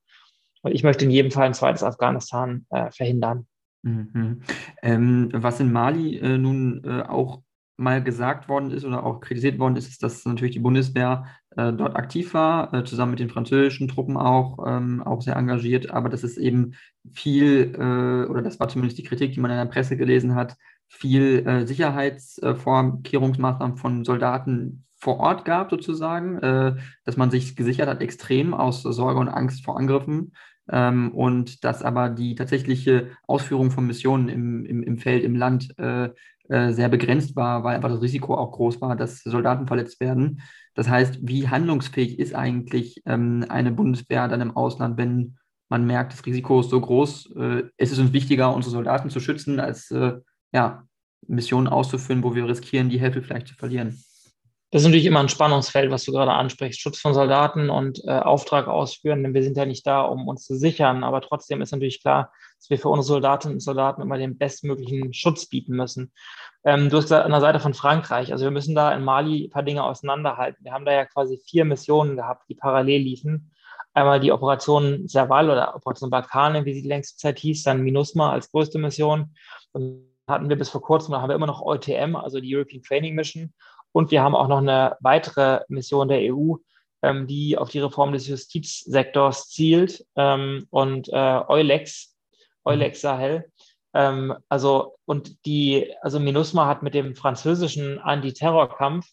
[0.71, 3.47] Ich möchte in jedem Fall ein zweites Afghanistan äh, verhindern.
[3.83, 4.41] Mhm.
[4.81, 7.41] Ähm, was in Mali äh, nun äh, auch
[7.77, 11.25] mal gesagt worden ist oder auch kritisiert worden ist, ist, dass natürlich die Bundeswehr
[11.55, 15.91] äh, dort aktiv war, äh, zusammen mit den französischen Truppen auch, ähm, auch sehr engagiert,
[15.91, 16.73] aber dass es eben
[17.13, 20.57] viel, äh, oder das war zumindest die Kritik, die man in der Presse gelesen hat,
[20.87, 28.01] viel äh, Sicherheitsvorkehrungsmaßnahmen von Soldaten vor Ort gab, sozusagen, äh, dass man sich gesichert hat,
[28.01, 30.33] extrem aus Sorge und Angst vor Angriffen.
[30.69, 35.77] Ähm, und dass aber die tatsächliche Ausführung von Missionen im, im, im Feld, im Land
[35.79, 36.09] äh,
[36.49, 40.41] äh, sehr begrenzt war, weil einfach das Risiko auch groß war, dass Soldaten verletzt werden.
[40.75, 45.37] Das heißt, wie handlungsfähig ist eigentlich ähm, eine Bundeswehr dann im Ausland, wenn
[45.69, 47.35] man merkt, das Risiko ist so groß?
[47.35, 50.13] Äh, es ist uns wichtiger, unsere Soldaten zu schützen, als äh,
[50.53, 50.87] ja,
[51.27, 54.01] Missionen auszuführen, wo wir riskieren, die Hälfte vielleicht zu verlieren.
[54.69, 56.81] Das ist natürlich immer ein Spannungsfeld, was du gerade ansprichst.
[56.81, 60.45] Schutz von Soldaten und äh, Auftrag ausführen, denn wir sind ja nicht da, um uns
[60.45, 61.05] zu sichern.
[61.05, 65.13] Aber trotzdem ist natürlich klar, dass wir für unsere Soldatinnen und Soldaten immer den bestmöglichen
[65.13, 66.11] Schutz bieten müssen.
[66.65, 68.33] Ähm, du hast gesagt, an der Seite von Frankreich.
[68.33, 70.65] Also wir müssen da in Mali ein paar Dinge auseinanderhalten.
[70.65, 73.53] Wir haben da ja quasi vier Missionen gehabt, die parallel liefen.
[73.93, 78.31] Einmal die Operation Serval oder Operation Barkhane, wie sie die längste Zeit hieß, dann MINUSMA
[78.33, 79.33] als größte Mission.
[79.71, 82.83] Und hatten wir bis vor kurzem, da haben wir immer noch EUTM, also die European
[82.83, 83.53] Training Mission.
[83.97, 86.57] Und wir haben auch noch eine weitere Mission der EU,
[87.01, 92.15] ähm, die auf die Reform des Justizsektors zielt ähm, und äh, Eulex,
[92.63, 93.51] Eulex Sahel.
[93.95, 99.07] Ähm, also, und die, also MINUSMA hat mit dem französischen Antiterrorkampf,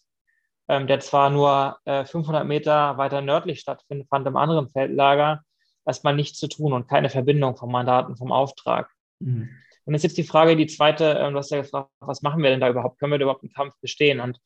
[0.69, 5.45] ähm, der zwar nur äh, 500 Meter weiter nördlich stattfindet, fand im anderen Feldlager,
[5.87, 8.91] erstmal nichts zu tun und keine Verbindung vom Mandaten, vom Auftrag.
[9.19, 9.49] Mhm.
[9.87, 12.51] Und jetzt ist die Frage, die zweite, ähm, du hast ja gefragt, was machen wir
[12.51, 12.99] denn da überhaupt?
[12.99, 14.21] Können wir da überhaupt einen Kampf bestehen?
[14.21, 14.39] Und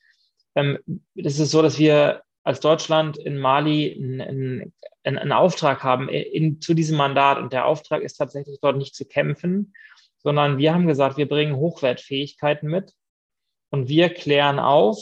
[0.59, 0.79] ähm,
[1.15, 4.73] es ist so, dass wir als Deutschland in Mali einen,
[5.05, 7.39] einen, einen Auftrag haben in, zu diesem Mandat.
[7.39, 9.75] Und der Auftrag ist tatsächlich dort nicht zu kämpfen,
[10.19, 12.93] sondern wir haben gesagt, wir bringen Hochwertfähigkeiten mit
[13.71, 14.99] und wir klären auf,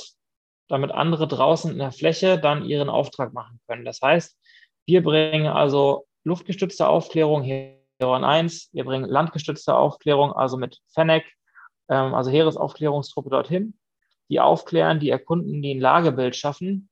[0.68, 3.84] damit andere draußen in der Fläche dann ihren Auftrag machen können.
[3.84, 4.36] Das heißt,
[4.84, 11.24] wir bringen also luftgestützte Aufklärung, Heron 1, wir bringen landgestützte Aufklärung, also mit FENEC,
[11.88, 13.78] ähm, also Heeresaufklärungstruppe dorthin
[14.28, 16.88] die aufklären, die erkunden, die ein Lagebild schaffen,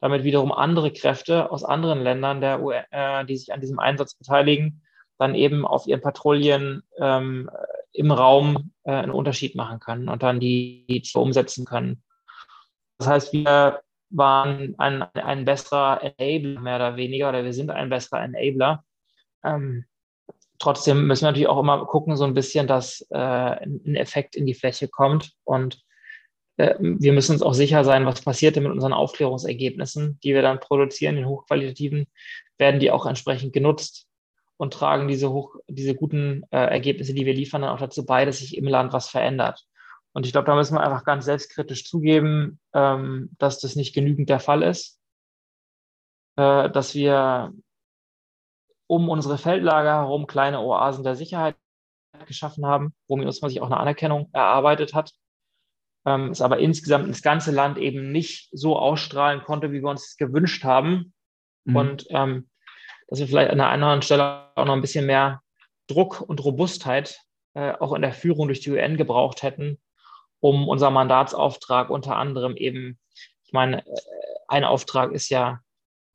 [0.00, 4.14] damit wiederum andere Kräfte aus anderen Ländern, der UN, äh, die sich an diesem Einsatz
[4.14, 4.82] beteiligen,
[5.18, 7.50] dann eben auf ihren Patrouillen ähm,
[7.92, 12.02] im Raum äh, einen Unterschied machen können und dann die, die umsetzen können.
[12.98, 17.90] Das heißt, wir waren ein, ein besserer Enabler, mehr oder weniger, oder wir sind ein
[17.90, 18.84] besserer Enabler.
[19.44, 19.84] Ähm,
[20.58, 24.46] trotzdem müssen wir natürlich auch immer gucken, so ein bisschen, dass äh, ein Effekt in
[24.46, 25.82] die Fläche kommt und
[26.58, 30.58] wir müssen uns auch sicher sein, was passiert denn mit unseren Aufklärungsergebnissen, die wir dann
[30.58, 32.08] produzieren, den hochqualitativen,
[32.58, 34.08] werden die auch entsprechend genutzt
[34.56, 38.24] und tragen diese, hoch, diese guten äh, Ergebnisse, die wir liefern, dann auch dazu bei,
[38.24, 39.64] dass sich im Land was verändert.
[40.12, 44.28] Und ich glaube, da müssen wir einfach ganz selbstkritisch zugeben, ähm, dass das nicht genügend
[44.28, 44.98] der Fall ist,
[46.34, 47.52] äh, dass wir
[48.88, 51.54] um unsere Feldlager herum kleine Oasen der Sicherheit
[52.26, 55.12] geschaffen haben, wo man sich auch eine Anerkennung erarbeitet hat
[56.08, 60.06] ähm, es aber insgesamt ins ganze Land eben nicht so ausstrahlen konnte, wie wir uns
[60.06, 61.12] das gewünscht haben.
[61.64, 61.76] Mhm.
[61.76, 62.48] Und ähm,
[63.08, 65.42] dass wir vielleicht an einer anderen Stelle auch noch ein bisschen mehr
[65.86, 67.20] Druck und Robustheit
[67.54, 69.78] äh, auch in der Führung durch die UN gebraucht hätten,
[70.40, 72.98] um unser Mandatsauftrag unter anderem eben,
[73.44, 74.00] ich meine, äh,
[74.48, 75.60] ein Auftrag ist ja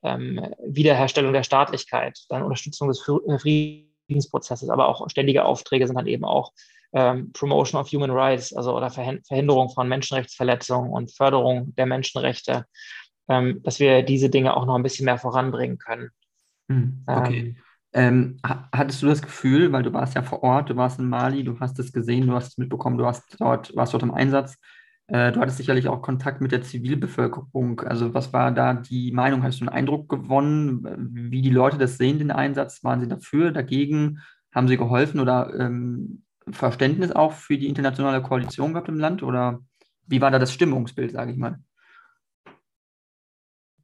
[0.04, 3.40] ähm, Wiederherstellung der Staatlichkeit, dann Unterstützung des äh,
[4.08, 6.52] Friedensprozesses, aber auch ständige Aufträge sind dann eben auch
[6.94, 12.66] ähm, Promotion of Human Rights, also oder Verhinderung von Menschenrechtsverletzungen und Förderung der Menschenrechte,
[13.28, 16.10] ähm, dass wir diese Dinge auch noch ein bisschen mehr voranbringen können.
[16.70, 17.40] Hm, okay.
[17.40, 17.56] Ähm,
[17.96, 21.44] ähm, hattest du das Gefühl, weil du warst ja vor Ort, du warst in Mali,
[21.44, 24.58] du hast es gesehen, du hast es mitbekommen, du hast dort, warst dort im Einsatz,
[25.08, 27.82] äh, du hattest sicherlich auch Kontakt mit der Zivilbevölkerung.
[27.82, 29.44] Also was war da die Meinung?
[29.44, 32.84] Hast du einen Eindruck gewonnen, wie die Leute das sehen, den Einsatz?
[32.84, 34.20] Waren sie dafür, dagegen?
[34.54, 39.24] Haben sie geholfen oder ähm, Verständnis auch für die internationale Koalition gehabt im Land?
[39.24, 39.60] Oder
[40.08, 41.60] wie war da das Stimmungsbild, sage ich mal?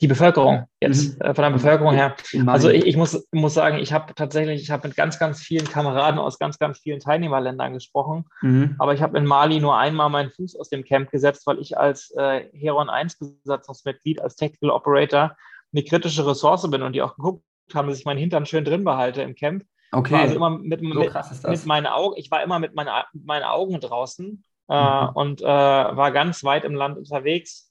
[0.02, 1.26] die Bevölkerung jetzt, mhm.
[1.26, 2.16] äh, von der Bevölkerung her.
[2.46, 5.68] Also ich, ich muss, muss sagen, ich habe tatsächlich, ich habe mit ganz, ganz vielen
[5.68, 8.76] Kameraden aus ganz, ganz vielen Teilnehmerländern gesprochen, mhm.
[8.80, 11.78] aber ich habe in Mali nur einmal meinen Fuß aus dem Camp gesetzt, weil ich
[11.78, 15.36] als äh, Heron 1 Besatzungsmitglied, als Technical Operator
[15.74, 17.44] eine kritische Ressource bin und die auch geguckt
[17.74, 19.66] haben, dass ich meinen Hintern schön drin behalte im Camp.
[19.92, 20.16] Okay.
[20.16, 23.80] also immer mit, so mit, mit meinen Augen, ich war immer mit meine, meinen Augen
[23.80, 25.10] draußen äh, mhm.
[25.14, 27.70] und äh, war ganz weit im Land unterwegs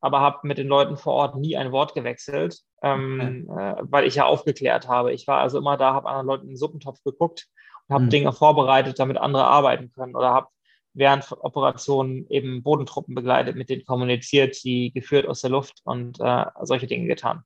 [0.00, 3.70] aber habe mit den Leuten vor Ort nie ein Wort gewechselt, ähm, okay.
[3.70, 5.12] äh, weil ich ja aufgeklärt habe.
[5.12, 7.48] Ich war also immer da, habe anderen Leuten in den Suppentopf geguckt
[7.88, 8.10] und habe mhm.
[8.10, 10.48] Dinge vorbereitet, damit andere arbeiten können oder habe
[10.92, 16.46] während Operationen eben Bodentruppen begleitet, mit denen kommuniziert, die geführt aus der Luft und äh,
[16.62, 17.44] solche Dinge getan.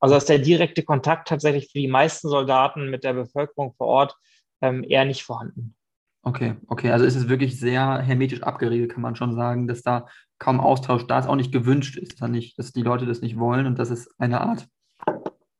[0.00, 4.16] Also ist der direkte Kontakt tatsächlich für die meisten Soldaten mit der Bevölkerung vor Ort
[4.60, 5.74] ähm, eher nicht vorhanden.
[6.22, 10.06] Okay, okay, also ist es wirklich sehr hermetisch abgeriegelt, kann man schon sagen, dass da
[10.38, 13.38] kaum Austausch da ist, auch nicht gewünscht ist, dass, nicht, dass die Leute das nicht
[13.38, 14.66] wollen und dass es eine Art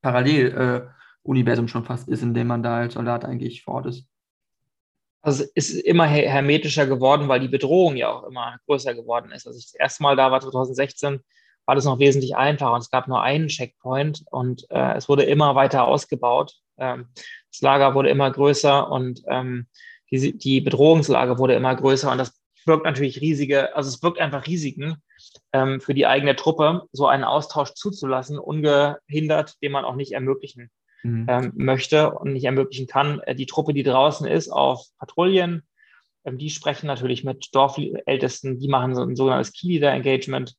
[0.01, 4.07] Paralleluniversum äh, schon fast ist, in dem man da als Soldat eigentlich vor Ort ist.
[5.21, 9.47] Also es ist immer hermetischer geworden, weil die Bedrohung ja auch immer größer geworden ist.
[9.47, 11.21] Als ich das erste Mal da war, 2016,
[11.67, 15.25] war das noch wesentlich einfacher und es gab nur einen Checkpoint und äh, es wurde
[15.25, 16.55] immer weiter ausgebaut.
[16.79, 17.09] Ähm,
[17.51, 19.67] das Lager wurde immer größer und ähm,
[20.11, 24.47] die, die Bedrohungslage wurde immer größer und das birgt natürlich riesige, also es birgt einfach
[24.47, 24.97] Risiken
[25.53, 30.71] ähm, für die eigene Truppe, so einen Austausch zuzulassen, ungehindert, den man auch nicht ermöglichen
[31.03, 31.27] mhm.
[31.29, 33.21] ähm, möchte und nicht ermöglichen kann.
[33.21, 35.63] Äh, die Truppe, die draußen ist auf Patrouillen,
[36.25, 40.55] ähm, die sprechen natürlich mit Dorfältesten, die machen so ein sogenanntes Key-Leader-Engagement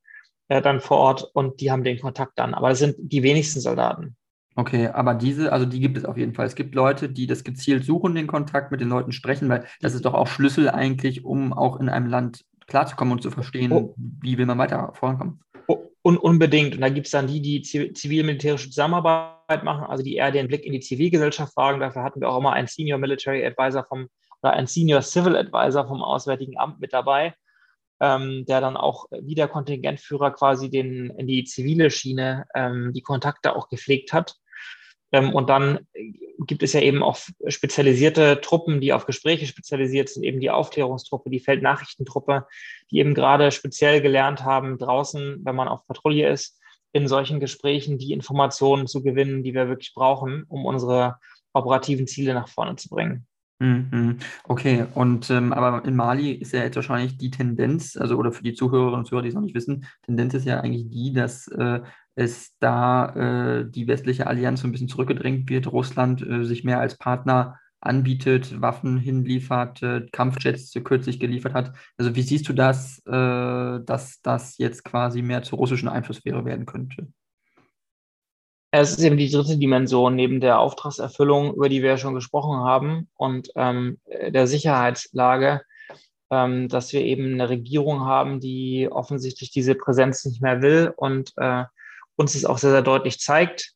[0.47, 2.53] äh, dann vor Ort und die haben den Kontakt dann.
[2.53, 4.15] Aber das sind die wenigsten Soldaten.
[4.57, 6.45] Okay, aber diese, also die gibt es auf jeden Fall.
[6.45, 9.93] Es gibt Leute, die das gezielt suchen, den Kontakt mit den Leuten sprechen, weil das
[9.93, 13.93] ist doch auch Schlüssel eigentlich, um auch in einem Land klarzukommen und zu verstehen, oh.
[13.97, 15.41] wie will man weiter vorankommen.
[15.67, 16.75] Oh, un unbedingt.
[16.75, 20.65] Und da gibt es dann die, die zivil-militärische Zusammenarbeit machen, also die eher den Blick
[20.65, 21.81] in die Zivilgesellschaft wagen.
[21.81, 24.07] Dafür hatten wir auch immer einen Senior Military Advisor vom
[24.41, 27.33] oder einen Senior Civil Advisor vom Auswärtigen Amt mit dabei,
[27.99, 33.01] ähm, der dann auch wie der Kontingentführer quasi den, in die zivile Schiene ähm, die
[33.01, 34.35] Kontakte auch gepflegt hat
[35.15, 35.87] ähm, und dann
[36.39, 41.29] gibt es ja eben auch spezialisierte Truppen, die auf Gespräche spezialisiert sind, eben die Aufklärungstruppe,
[41.29, 42.45] die Feldnachrichtentruppe,
[42.91, 46.59] die eben gerade speziell gelernt haben, draußen, wenn man auf Patrouille ist,
[46.91, 51.17] in solchen Gesprächen die Informationen zu gewinnen, die wir wirklich brauchen, um unsere
[51.53, 53.27] operativen Ziele nach vorne zu bringen.
[53.59, 54.17] Mhm.
[54.43, 58.43] Okay, und ähm, aber in Mali ist ja jetzt wahrscheinlich die Tendenz, also oder für
[58.43, 61.47] die Zuhörerinnen und Zuhörer, die es noch nicht wissen, Tendenz ist ja eigentlich die, dass
[61.47, 61.79] äh,
[62.15, 66.79] es da äh, die westliche Allianz so ein bisschen zurückgedrängt wird, Russland äh, sich mehr
[66.81, 71.73] als Partner anbietet, Waffen hinliefert, äh, Kampfjets kürzlich geliefert hat.
[71.97, 73.11] Also wie siehst du das, äh,
[73.85, 77.07] dass das jetzt quasi mehr zur russischen Einflusssphäre werden könnte?
[78.81, 82.57] Es ist eben die dritte Dimension neben der Auftragserfüllung, über die wir ja schon gesprochen
[82.57, 85.61] haben, und ähm, der Sicherheitslage,
[86.29, 91.31] ähm, dass wir eben eine Regierung haben, die offensichtlich diese Präsenz nicht mehr will und
[91.37, 91.63] äh,
[92.17, 93.71] uns es auch sehr, sehr deutlich zeigt.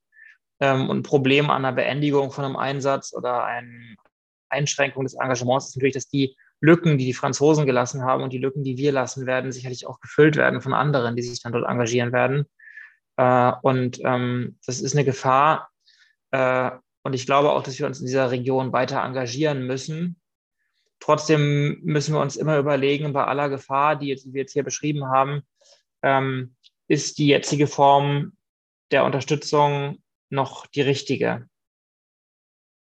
[0.60, 3.96] Ähm, und ein Problem an der Beendigung von einem Einsatz oder einer
[4.50, 8.38] Einschränkung des Engagements ist natürlich, dass die Lücken, die die Franzosen gelassen haben und die
[8.38, 11.70] Lücken, die wir lassen werden, sicherlich auch gefüllt werden von anderen, die sich dann dort
[11.70, 12.48] engagieren werden.
[13.20, 15.70] Äh, und ähm, das ist eine Gefahr.
[16.32, 16.72] Äh,
[17.04, 20.22] und ich glaube auch, dass wir uns in dieser Region weiter engagieren müssen.
[21.02, 24.64] Trotzdem müssen wir uns immer überlegen, bei aller Gefahr, die, jetzt, die wir jetzt hier
[24.64, 25.42] beschrieben haben,
[26.02, 26.56] ähm,
[26.88, 28.38] ist die jetzige Form
[28.92, 31.50] der Unterstützung noch die richtige?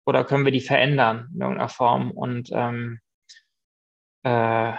[0.07, 2.11] Oder können wir die verändern in irgendeiner Form?
[2.11, 2.99] Und ähm,
[4.25, 4.73] äh,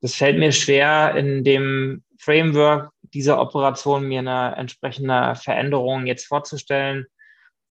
[0.00, 7.06] das fällt mir schwer, in dem Framework dieser Operation mir eine entsprechende Veränderung jetzt vorzustellen.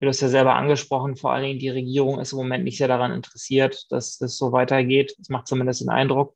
[0.01, 2.87] Du hast ja selber angesprochen, vor allen Dingen die Regierung ist im Moment nicht sehr
[2.87, 5.15] daran interessiert, dass das so weitergeht.
[5.17, 6.35] Das macht zumindest den Eindruck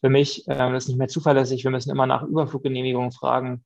[0.00, 0.46] für mich.
[0.48, 1.64] Äh, das ist nicht mehr zuverlässig.
[1.64, 3.64] Wir müssen immer nach Überfluggenehmigungen fragen.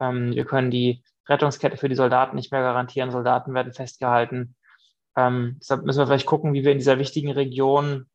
[0.00, 3.10] Ähm, wir können die Rettungskette für die Soldaten nicht mehr garantieren.
[3.10, 4.56] Soldaten werden festgehalten.
[5.16, 8.06] Ähm, deshalb müssen wir vielleicht gucken, wie wir in dieser wichtigen Region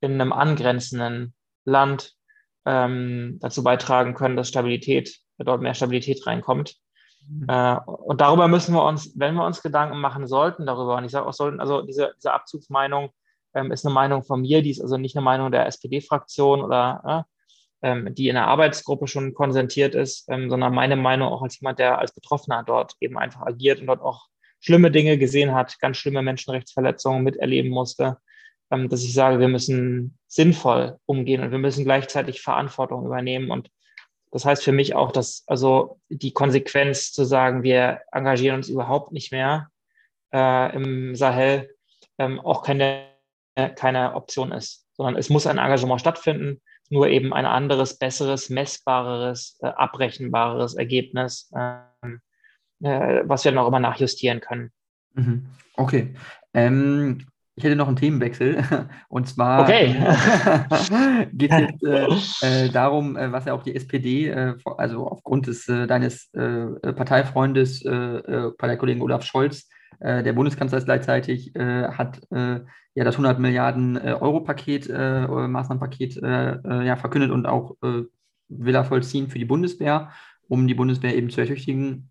[0.00, 2.14] in einem angrenzenden Land
[2.66, 6.76] ähm, dazu beitragen können, dass Stabilität, dort mehr Stabilität reinkommt.
[7.28, 7.46] Mhm.
[7.48, 11.12] Äh, und darüber müssen wir uns, wenn wir uns Gedanken machen sollten darüber, und ich
[11.12, 13.10] sage auch sollten, also diese, diese Abzugsmeinung
[13.54, 17.26] ähm, ist eine Meinung von mir, die ist also nicht eine Meinung der SPD-Fraktion oder
[17.82, 21.78] äh, die in der Arbeitsgruppe schon konsentiert ist, ähm, sondern meine Meinung auch als jemand,
[21.78, 24.26] der als Betroffener dort eben einfach agiert und dort auch
[24.60, 28.18] schlimme Dinge gesehen hat, ganz schlimme Menschenrechtsverletzungen miterleben musste,
[28.70, 33.50] ähm, dass ich sage, wir müssen sinnvoll umgehen und wir müssen gleichzeitig Verantwortung übernehmen.
[33.50, 33.70] Und
[34.30, 39.12] das heißt für mich auch, dass also die Konsequenz zu sagen, wir engagieren uns überhaupt
[39.12, 39.70] nicht mehr
[40.32, 41.70] äh, im Sahel,
[42.18, 43.06] ähm, auch keine,
[43.76, 49.58] keine Option ist, sondern es muss ein Engagement stattfinden, nur eben ein anderes, besseres, messbareres,
[49.60, 51.50] äh, abrechenbareres Ergebnis.
[51.56, 52.20] Ähm,
[52.82, 54.72] äh, was wir dann auch immer nachjustieren können.
[55.14, 55.46] Mhm.
[55.74, 56.14] Okay.
[56.52, 57.26] Ähm,
[57.56, 58.62] ich hätte noch einen Themenwechsel.
[59.08, 59.96] Und zwar okay.
[61.32, 65.66] geht es äh, äh, darum, äh, was ja auch die SPD, äh, also aufgrund des
[65.66, 69.68] deines Parteifreundes, Parteikollegen Olaf Scholz,
[70.00, 77.76] der Bundeskanzler ist gleichzeitig, hat ja das 100 Milliarden Euro-Paket, Maßnahmenpaket ja, verkündet und auch
[77.80, 80.10] will er vollziehen für die Bundeswehr,
[80.48, 82.10] um die Bundeswehr eben zu ertüchtigen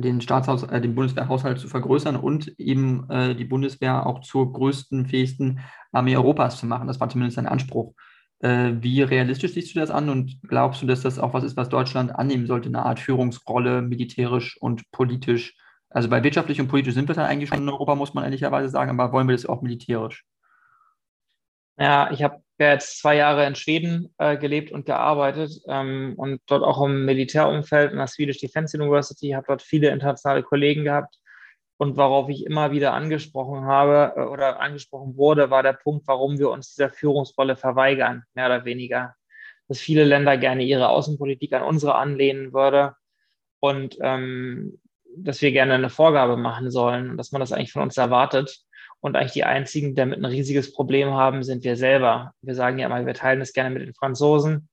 [0.00, 5.06] den Staatshaus, äh, den Bundeswehrhaushalt zu vergrößern und eben äh, die Bundeswehr auch zur größten,
[5.06, 5.60] fähigsten
[5.92, 6.86] Armee Europas zu machen.
[6.86, 7.94] Das war zumindest ein Anspruch.
[8.40, 11.56] Äh, wie realistisch siehst du das an und glaubst du, dass das auch was ist,
[11.56, 15.54] was Deutschland annehmen sollte, eine Art Führungsrolle, militärisch und politisch?
[15.90, 18.68] Also bei wirtschaftlich und politisch sind wir da eigentlich schon in Europa, muss man ehrlicherweise
[18.68, 20.24] sagen, aber wollen wir das auch militärisch?
[21.80, 26.42] Ja, ich habe ja jetzt zwei Jahre in Schweden äh, gelebt und gearbeitet ähm, und
[26.44, 31.16] dort auch im Militärumfeld in der Swedish Defense University, habe dort viele internationale Kollegen gehabt.
[31.78, 36.38] Und worauf ich immer wieder angesprochen habe äh, oder angesprochen wurde, war der Punkt, warum
[36.38, 39.14] wir uns dieser Führungsrolle verweigern, mehr oder weniger.
[39.66, 42.94] Dass viele Länder gerne ihre Außenpolitik an unsere anlehnen würde
[43.60, 44.78] und ähm,
[45.16, 48.60] dass wir gerne eine Vorgabe machen sollen und dass man das eigentlich von uns erwartet.
[49.00, 52.32] Und eigentlich die einzigen, die damit ein riesiges Problem haben, sind wir selber.
[52.42, 54.68] Wir sagen ja immer, wir teilen das gerne mit den Franzosen.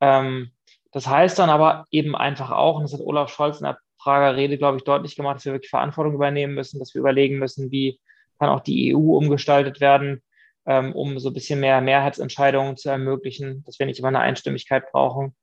[0.00, 0.52] Ähm,
[0.92, 4.36] das heißt dann aber eben einfach auch, und das hat Olaf Scholz in der Prager
[4.36, 7.70] Rede, glaube ich, deutlich gemacht, dass wir wirklich Verantwortung übernehmen müssen, dass wir überlegen müssen,
[7.70, 7.98] wie
[8.38, 10.22] kann auch die EU umgestaltet werden,
[10.66, 14.90] ähm, um so ein bisschen mehr Mehrheitsentscheidungen zu ermöglichen, dass wir nicht immer eine Einstimmigkeit
[14.92, 15.34] brauchen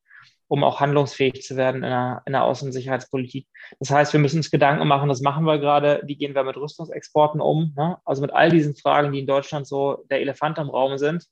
[0.54, 3.48] um auch handlungsfähig zu werden in der, in der Außen- und Sicherheitspolitik.
[3.80, 6.58] Das heißt, wir müssen uns Gedanken machen, das machen wir gerade, wie gehen wir mit
[6.58, 7.98] Rüstungsexporten um, ne?
[8.06, 11.26] also mit all diesen Fragen, die in Deutschland so der Elefant im Raum sind.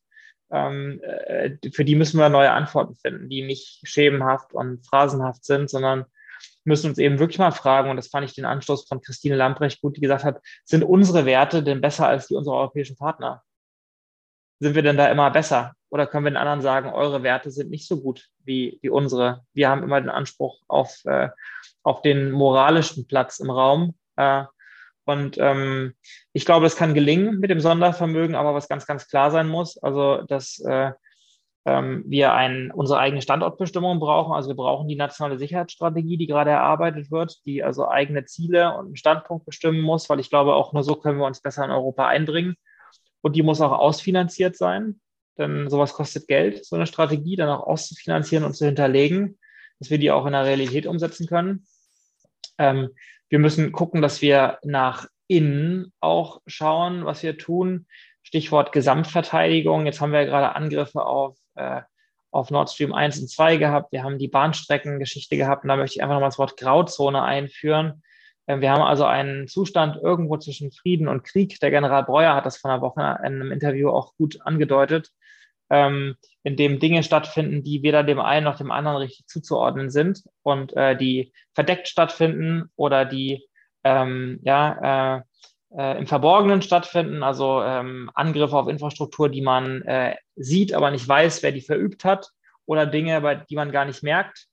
[0.51, 5.69] Ähm, äh, für die müssen wir neue Antworten finden, die nicht schemenhaft und phrasenhaft sind,
[5.69, 6.05] sondern
[6.63, 9.81] müssen uns eben wirklich mal fragen, und das fand ich den Anstoß von Christine Lamprecht
[9.81, 13.43] gut, die gesagt hat, sind unsere Werte denn besser als die unserer europäischen Partner?
[14.61, 15.73] Sind wir denn da immer besser?
[15.89, 19.41] Oder können wir den anderen sagen, eure Werte sind nicht so gut wie, wie unsere?
[19.53, 21.29] Wir haben immer den Anspruch auf, äh,
[21.81, 23.95] auf den moralischen Platz im Raum.
[24.17, 24.43] Äh,
[25.05, 25.95] und ähm,
[26.31, 29.79] ich glaube, es kann gelingen mit dem Sondervermögen, aber was ganz, ganz klar sein muss,
[29.79, 30.91] also dass äh,
[31.65, 34.33] ähm, wir ein, unsere eigene Standortbestimmung brauchen.
[34.33, 38.85] Also wir brauchen die nationale Sicherheitsstrategie, die gerade erarbeitet wird, die also eigene Ziele und
[38.85, 41.71] einen Standpunkt bestimmen muss, weil ich glaube, auch nur so können wir uns besser in
[41.71, 42.55] Europa einbringen.
[43.21, 44.99] Und die muss auch ausfinanziert sein
[45.37, 49.39] denn sowas kostet Geld, so eine Strategie dann auch auszufinanzieren und zu hinterlegen,
[49.79, 51.65] dass wir die auch in der Realität umsetzen können.
[52.57, 52.89] Ähm,
[53.29, 57.87] wir müssen gucken, dass wir nach innen auch schauen, was wir tun.
[58.23, 59.85] Stichwort Gesamtverteidigung.
[59.85, 61.81] Jetzt haben wir ja gerade Angriffe auf, äh,
[62.29, 63.91] auf Nord Stream 1 und 2 gehabt.
[63.91, 68.03] Wir haben die Bahnstreckengeschichte gehabt und da möchte ich einfach nochmal das Wort Grauzone einführen.
[68.51, 71.59] Ähm, wir haben also einen Zustand irgendwo zwischen Frieden und Krieg.
[71.59, 75.11] Der General Breuer hat das vor einer Woche in einem Interview auch gut angedeutet
[75.69, 80.23] ähm, in dem Dinge stattfinden, die weder dem einen noch dem anderen richtig zuzuordnen sind
[80.43, 83.47] und äh, die verdeckt stattfinden oder die
[83.83, 85.21] ähm, ja, äh,
[85.77, 91.07] äh, im Verborgenen stattfinden, also ähm, Angriffe auf Infrastruktur, die man äh, sieht, aber nicht
[91.07, 92.29] weiß, wer die verübt hat,
[92.65, 94.47] oder Dinge, die man gar nicht merkt.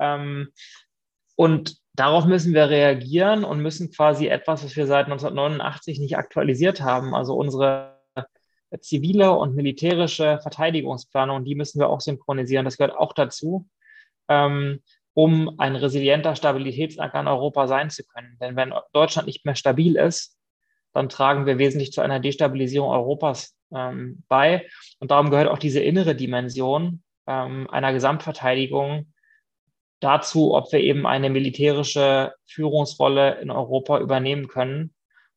[0.00, 0.48] Ähm,
[1.36, 6.80] und darauf müssen wir reagieren und müssen quasi etwas, was wir seit 1989 nicht aktualisiert
[6.80, 8.00] haben, also unsere
[8.80, 12.64] zivile und militärische Verteidigungsplanung, die müssen wir auch synchronisieren.
[12.64, 13.68] Das gehört auch dazu.
[14.28, 14.80] Ähm,
[15.14, 18.36] um ein resilienter Stabilitätsanker in Europa sein zu können.
[18.40, 20.38] Denn wenn Deutschland nicht mehr stabil ist,
[20.92, 24.68] dann tragen wir wesentlich zu einer Destabilisierung Europas ähm, bei.
[25.00, 29.12] Und darum gehört auch diese innere Dimension ähm, einer Gesamtverteidigung
[30.02, 34.92] dazu, ob wir eben eine militärische Führungsrolle in Europa übernehmen können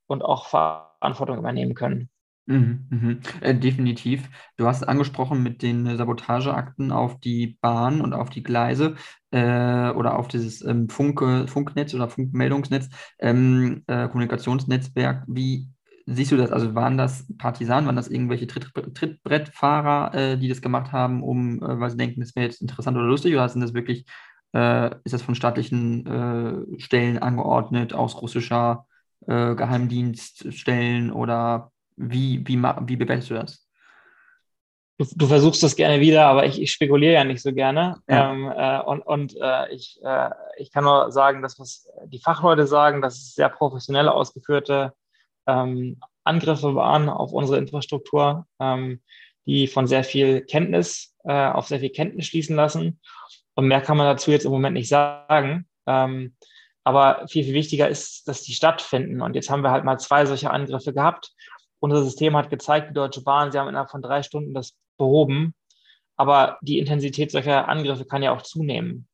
[0.07, 2.09] und auch Verantwortung übernehmen können.
[2.47, 3.19] Mhm, mhm.
[3.41, 4.29] Äh, definitiv.
[4.57, 8.95] Du hast angesprochen mit den Sabotageakten auf die Bahn und auf die Gleise
[9.31, 12.89] äh, oder auf dieses ähm, Funke, Funknetz oder Funkmeldungsnetz,
[13.19, 15.23] ähm, äh, Kommunikationsnetzwerk.
[15.27, 15.69] Wie
[16.05, 16.51] siehst du das?
[16.51, 21.63] Also waren das Partisanen, waren das irgendwelche Tritt, Trittbrettfahrer, äh, die das gemacht haben, um,
[21.63, 24.05] äh, weil sie denken, das wäre jetzt interessant oder lustig, oder sind das wirklich,
[24.55, 28.87] äh, ist das von staatlichen Stellen angeordnet, aus russischer
[29.27, 33.65] Geheimdienststellen oder wie, wie, wie bewertest du das?
[34.97, 37.97] Du, du, versuchst das gerne wieder, aber ich, ich spekuliere ja nicht so gerne.
[38.07, 38.31] Ja.
[38.31, 42.65] Ähm, äh, und und äh, ich, äh, ich kann nur sagen, dass was die Fachleute
[42.65, 44.93] sagen, dass es sehr professionell ausgeführte
[45.47, 49.01] ähm, Angriffe waren auf unsere Infrastruktur, ähm,
[49.45, 53.01] die von sehr viel Kenntnis, äh, auf sehr viel Kenntnis schließen lassen.
[53.55, 55.67] Und mehr kann man dazu jetzt im Moment nicht sagen.
[55.87, 56.35] Ähm,
[56.83, 59.21] aber viel, viel wichtiger ist, dass die stattfinden.
[59.21, 61.31] Und jetzt haben wir halt mal zwei solche Angriffe gehabt.
[61.79, 65.55] Unser System hat gezeigt, die Deutsche Bahn, sie haben innerhalb von drei Stunden das behoben.
[66.15, 69.07] Aber die Intensität solcher Angriffe kann ja auch zunehmen.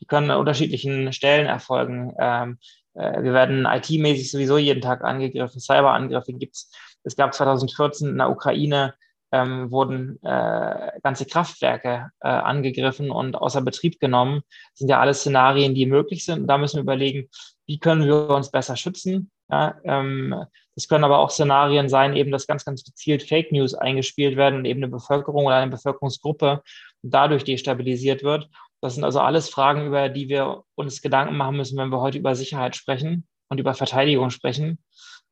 [0.00, 2.14] Die können an unterschiedlichen Stellen erfolgen.
[2.18, 2.58] Ähm,
[2.94, 5.60] äh, wir werden IT-mäßig sowieso jeden Tag angegriffen.
[5.60, 6.72] Cyberangriffe gibt's.
[7.04, 8.94] Es gab 2014 in der Ukraine
[9.32, 14.42] ähm, wurden äh, ganze Kraftwerke äh, angegriffen und außer Betrieb genommen.
[14.72, 16.40] Das sind ja alles Szenarien, die möglich sind.
[16.40, 17.28] Und da müssen wir überlegen,
[17.66, 19.30] wie können wir uns besser schützen?
[19.50, 20.34] Ja, ähm,
[20.74, 24.60] das können aber auch Szenarien sein, eben, dass ganz, ganz gezielt Fake News eingespielt werden
[24.60, 26.62] und eben eine Bevölkerung oder eine Bevölkerungsgruppe
[27.02, 28.48] dadurch destabilisiert wird.
[28.80, 32.18] Das sind also alles Fragen, über die wir uns Gedanken machen müssen, wenn wir heute
[32.18, 34.78] über Sicherheit sprechen und über Verteidigung sprechen.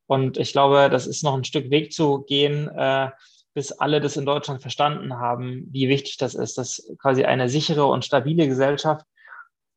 [0.07, 3.11] Und ich glaube, das ist noch ein Stück Weg zu gehen, äh,
[3.55, 7.87] bis alle das in Deutschland verstanden haben, wie wichtig das ist, dass quasi eine sichere
[7.87, 9.05] und stabile Gesellschaft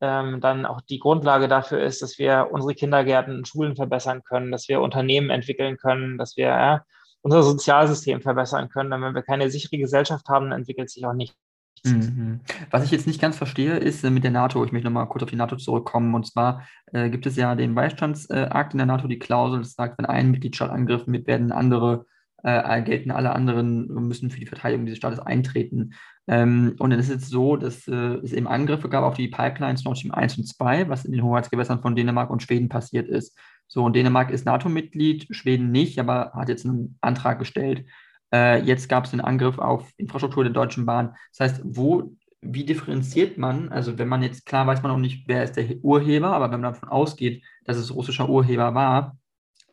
[0.00, 4.50] ähm, dann auch die Grundlage dafür ist, dass wir unsere Kindergärten und Schulen verbessern können,
[4.50, 6.78] dass wir Unternehmen entwickeln können, dass wir äh,
[7.22, 8.90] unser Sozialsystem verbessern können.
[8.90, 11.36] Denn wenn wir keine sichere Gesellschaft haben, dann entwickelt sich auch nichts.
[11.84, 12.40] Mhm.
[12.70, 15.22] Was ich jetzt nicht ganz verstehe, ist äh, mit der NATO, ich möchte nochmal kurz
[15.24, 19.08] auf die NATO zurückkommen, und zwar äh, gibt es ja den Beistandsakt in der NATO,
[19.08, 22.06] die Klausel, das sagt, wenn ein Mitgliedstaat angegriffen wird, werden andere,
[22.42, 25.94] äh, gelten alle anderen, müssen für die Verteidigung dieses Staates eintreten.
[26.26, 29.84] Ähm, und dann ist es so, dass äh, es eben Angriffe gab auf die Pipelines
[29.84, 33.36] Nord Stream 1 und 2, was in den Hoheitsgewässern von Dänemark und Schweden passiert ist.
[33.66, 37.86] So, und Dänemark ist NATO-Mitglied, Schweden nicht, aber hat jetzt einen Antrag gestellt.
[38.32, 41.14] Äh, jetzt gab es den Angriff auf Infrastruktur der Deutschen Bahn.
[41.36, 45.26] Das heißt, wo, wie differenziert man, also wenn man jetzt, klar weiß man auch nicht,
[45.28, 49.16] wer ist der Urheber, aber wenn man davon ausgeht, dass es russischer Urheber war,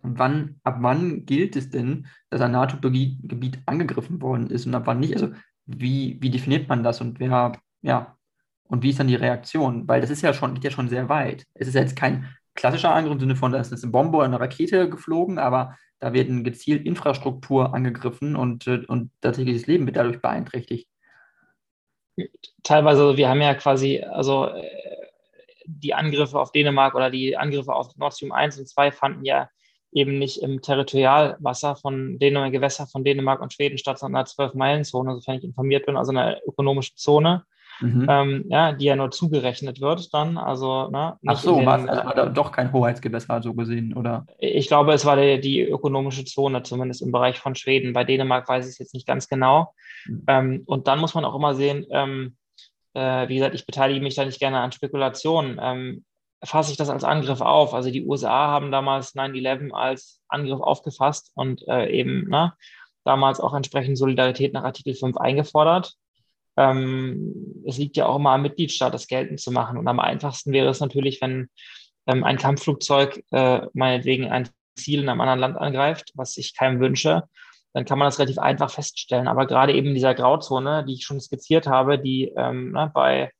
[0.01, 4.99] wann, ab wann gilt es denn, dass ein NATO-Gebiet angegriffen worden ist und ab wann
[4.99, 5.13] nicht?
[5.13, 5.31] Also
[5.65, 8.17] wie, wie definiert man das und wer, ja,
[8.67, 9.87] und wie ist dann die Reaktion?
[9.87, 11.45] Weil das ist ja schon, geht ja schon sehr weit.
[11.53, 14.39] Es ist jetzt kein klassischer Angriff im Sinne von, da ist eine Bombe oder eine
[14.39, 20.87] Rakete geflogen, aber da werden gezielt Infrastruktur angegriffen und, und tatsächliches Leben wird dadurch beeinträchtigt.
[22.63, 24.63] Teilweise, wir haben ja quasi, also äh,
[25.65, 29.49] die Angriffe auf Dänemark oder die Angriffe auf Nord Stream 1 und 2 fanden ja
[29.91, 34.51] eben nicht im Territorialwasser von Dänemark, Gewässer von Dänemark und Schweden statt, sondern in einer
[34.51, 37.43] 12-Meilen-Zone, sofern ich informiert bin, also einer ökonomischen Zone,
[37.81, 38.07] mhm.
[38.09, 40.37] ähm, ja, die ja nur zugerechnet wird dann.
[40.37, 44.25] Also, ne, Ach so, war es also doch kein Hoheitsgewässer so gesehen, oder?
[44.37, 47.93] Ich glaube, es war die, die, ökonomische Zone, zumindest im Bereich von Schweden.
[47.93, 49.73] Bei Dänemark weiß ich es jetzt nicht ganz genau.
[50.05, 50.23] Mhm.
[50.27, 52.35] Ähm, und dann muss man auch immer sehen, ähm,
[52.93, 56.03] äh, wie gesagt, ich beteilige mich da nicht gerne an Spekulationen.
[56.43, 57.73] Fasse ich das als Angriff auf.
[57.73, 62.53] Also die USA haben damals 9-11 als Angriff aufgefasst und äh, eben ne,
[63.03, 65.95] damals auch entsprechend Solidarität nach Artikel 5 eingefordert.
[66.57, 69.77] Ähm, es liegt ja auch immer am Mitgliedstaat, das geltend zu machen.
[69.77, 71.49] Und am einfachsten wäre es natürlich, wenn
[72.07, 76.79] ähm, ein Kampfflugzeug äh, meinetwegen ein Ziel in einem anderen Land angreift, was ich keinem
[76.79, 77.23] wünsche,
[77.73, 79.27] dann kann man das relativ einfach feststellen.
[79.27, 83.31] Aber gerade eben in dieser Grauzone, die ich schon skizziert habe, die ähm, ne, bei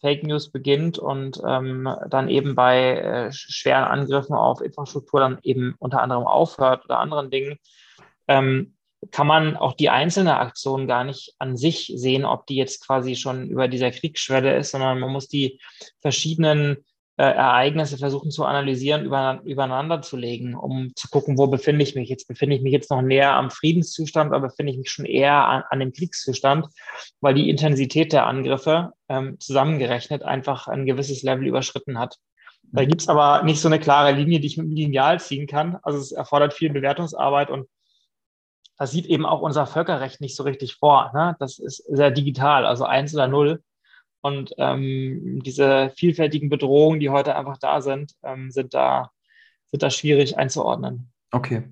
[0.00, 5.74] Fake News beginnt und ähm, dann eben bei äh, schweren Angriffen auf Infrastruktur dann eben
[5.78, 7.58] unter anderem aufhört oder anderen Dingen,
[8.28, 8.74] ähm,
[9.10, 13.16] kann man auch die einzelne Aktion gar nicht an sich sehen, ob die jetzt quasi
[13.16, 15.58] schon über dieser Kriegsschwelle ist, sondern man muss die
[16.00, 16.84] verschiedenen
[17.20, 21.94] äh, Ereignisse versuchen zu analysieren, über, übereinander zu legen, um zu gucken, wo befinde ich
[21.94, 22.08] mich.
[22.08, 25.46] Jetzt befinde ich mich jetzt noch näher am Friedenszustand, aber befinde ich mich schon eher
[25.46, 26.68] an, an dem Kriegszustand,
[27.20, 32.16] weil die Intensität der Angriffe ähm, zusammengerechnet einfach ein gewisses Level überschritten hat.
[32.72, 35.46] Da gibt es aber nicht so eine klare Linie, die ich mit dem Lineal ziehen
[35.46, 35.76] kann.
[35.82, 37.68] Also es erfordert viel Bewertungsarbeit und
[38.78, 41.10] das sieht eben auch unser Völkerrecht nicht so richtig vor.
[41.12, 41.36] Ne?
[41.38, 43.62] Das ist sehr digital, also eins oder null.
[44.22, 49.10] Und ähm, diese vielfältigen Bedrohungen, die heute einfach da sind, ähm, sind, da,
[49.70, 51.10] sind da schwierig einzuordnen.
[51.32, 51.62] Okay,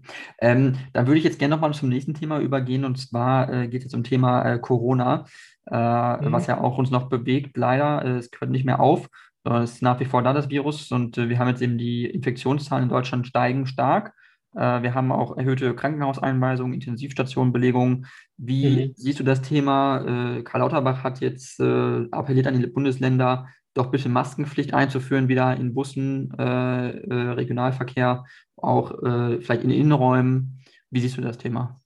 [0.40, 3.84] ähm, dann würde ich jetzt gerne nochmal zum nächsten Thema übergehen und zwar äh, geht
[3.84, 5.26] es um Thema äh, Corona,
[5.68, 6.30] äh, mhm.
[6.32, 7.56] was ja auch uns noch bewegt.
[7.56, 9.08] Leider, äh, es hört nicht mehr auf,
[9.42, 11.76] sondern es ist nach wie vor da das Virus und äh, wir haben jetzt eben
[11.76, 14.14] die Infektionszahlen in Deutschland steigen stark.
[14.58, 18.06] Äh, wir haben auch erhöhte Krankenhauseinweisungen, Intensivstationenbelegungen.
[18.36, 18.92] Wie mhm.
[18.96, 20.38] siehst du das Thema?
[20.38, 25.56] Äh, Karl Lauterbach hat jetzt äh, appelliert an die Bundesländer, doch bitte Maskenpflicht einzuführen, wieder
[25.56, 28.24] in Bussen, Regionalverkehr,
[28.56, 28.92] auch
[29.40, 30.64] vielleicht in Innenräumen.
[30.90, 31.78] Wie siehst du das Thema?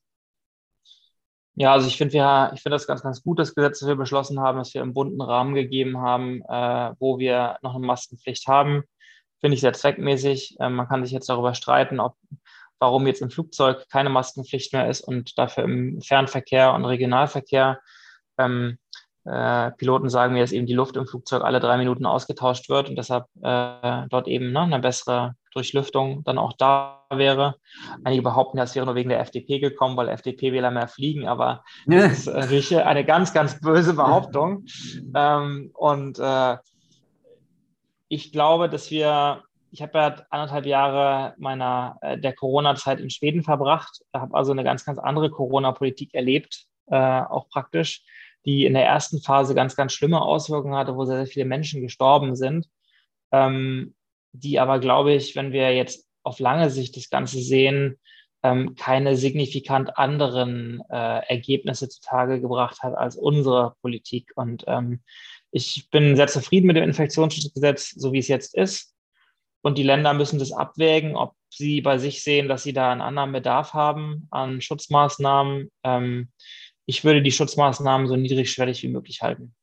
[1.55, 2.17] Ja, also ich finde
[2.55, 4.95] ich finde das ganz, ganz gut, das Gesetz, das wir beschlossen haben, dass wir im
[4.95, 8.85] bunten Rahmen gegeben haben, äh, wo wir noch eine Maskenpflicht haben.
[9.41, 10.57] Finde ich sehr zweckmäßig.
[10.61, 12.17] Äh, man kann sich jetzt darüber streiten, ob
[12.83, 17.79] warum jetzt im Flugzeug keine Maskenpflicht mehr ist und dafür im Fernverkehr und Regionalverkehr.
[18.39, 18.77] Ähm,
[19.25, 22.89] äh, Piloten sagen mir, dass eben die Luft im Flugzeug alle drei Minuten ausgetauscht wird
[22.89, 27.55] und deshalb äh, dort eben ne, eine bessere Durchlüftung dann auch da wäre.
[28.03, 32.13] Einige behaupten, das wäre nur wegen der FDP gekommen, weil FDP-Wähler mehr fliegen, aber das
[32.13, 34.65] ist natürlich eine ganz, ganz böse Behauptung.
[35.15, 36.57] Ähm, und äh,
[38.09, 39.43] ich glaube, dass wir
[39.73, 44.65] ich habe ja anderthalb Jahre meiner äh, der Corona-Zeit in Schweden verbracht, habe also eine
[44.65, 48.05] ganz, ganz andere Corona-Politik erlebt, äh, auch praktisch,
[48.45, 51.81] die in der ersten Phase ganz, ganz schlimme Auswirkungen hatte, wo sehr, sehr viele Menschen
[51.81, 52.69] gestorben sind,
[53.33, 53.95] ähm,
[54.33, 57.99] die aber, glaube ich, wenn wir jetzt auf lange Sicht das Ganze sehen,
[58.43, 64.33] ähm, keine signifikant anderen äh, Ergebnisse zutage gebracht hat als unsere Politik.
[64.35, 65.01] Und ähm,
[65.51, 68.92] ich bin sehr zufrieden mit dem Infektionsschutzgesetz, so wie es jetzt ist.
[69.63, 73.01] Und die Länder müssen das abwägen, ob sie bei sich sehen, dass sie da einen
[73.01, 75.71] anderen Bedarf haben an Schutzmaßnahmen.
[75.85, 76.29] Ähm,
[76.87, 79.55] ich würde die Schutzmaßnahmen so niedrigschwellig wie möglich halten.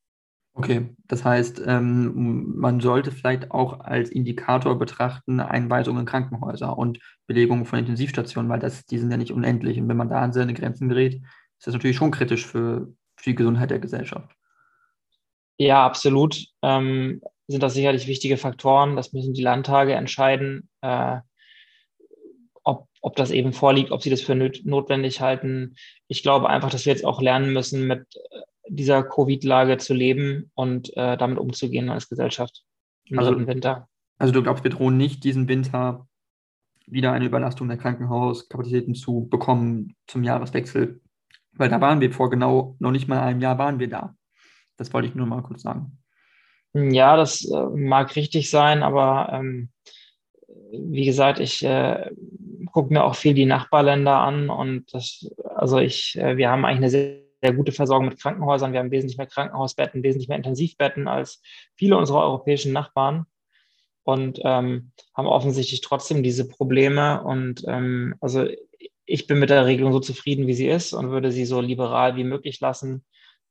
[0.54, 6.98] Okay, das heißt, ähm, man sollte vielleicht auch als Indikator betrachten Einweisungen in Krankenhäuser und
[7.26, 9.78] Belegungen von Intensivstationen, weil das, die sind ja nicht unendlich.
[9.78, 13.30] Und wenn man da an seine Grenzen gerät, ist das natürlich schon kritisch für, für
[13.30, 14.34] die Gesundheit der Gesellschaft.
[15.56, 16.46] Ja, absolut.
[16.62, 17.20] Ähm,
[17.50, 18.96] sind das sicherlich wichtige Faktoren.
[18.96, 21.18] Das müssen die Landtage entscheiden, äh,
[22.62, 25.74] ob, ob das eben vorliegt, ob sie das für notwendig halten.
[26.06, 30.50] Ich glaube einfach, dass wir jetzt auch lernen müssen, mit äh, dieser Covid-Lage zu leben
[30.54, 32.62] und äh, damit umzugehen als Gesellschaft
[33.06, 33.88] im also, Winter.
[34.18, 36.06] Also du glaubst, wir drohen nicht diesen Winter
[36.86, 41.00] wieder eine Überlastung der Krankenhauskapazitäten zu bekommen zum Jahreswechsel,
[41.52, 44.14] weil da waren wir vor genau noch nicht mal einem Jahr waren wir da.
[44.76, 45.99] Das wollte ich nur mal kurz sagen.
[46.72, 49.70] Ja, das äh, mag richtig sein, aber ähm,
[50.72, 52.10] wie gesagt, ich äh,
[52.72, 56.78] gucke mir auch viel die Nachbarländer an und das, also ich, äh, wir haben eigentlich
[56.78, 58.72] eine sehr, sehr, gute Versorgung mit Krankenhäusern.
[58.72, 61.42] Wir haben wesentlich mehr Krankenhausbetten, wesentlich mehr Intensivbetten als
[61.76, 63.26] viele unserer europäischen Nachbarn
[64.04, 67.22] und ähm, haben offensichtlich trotzdem diese Probleme.
[67.24, 68.46] Und ähm, also
[69.06, 72.16] ich bin mit der Regelung so zufrieden, wie sie ist und würde sie so liberal
[72.16, 73.04] wie möglich lassen.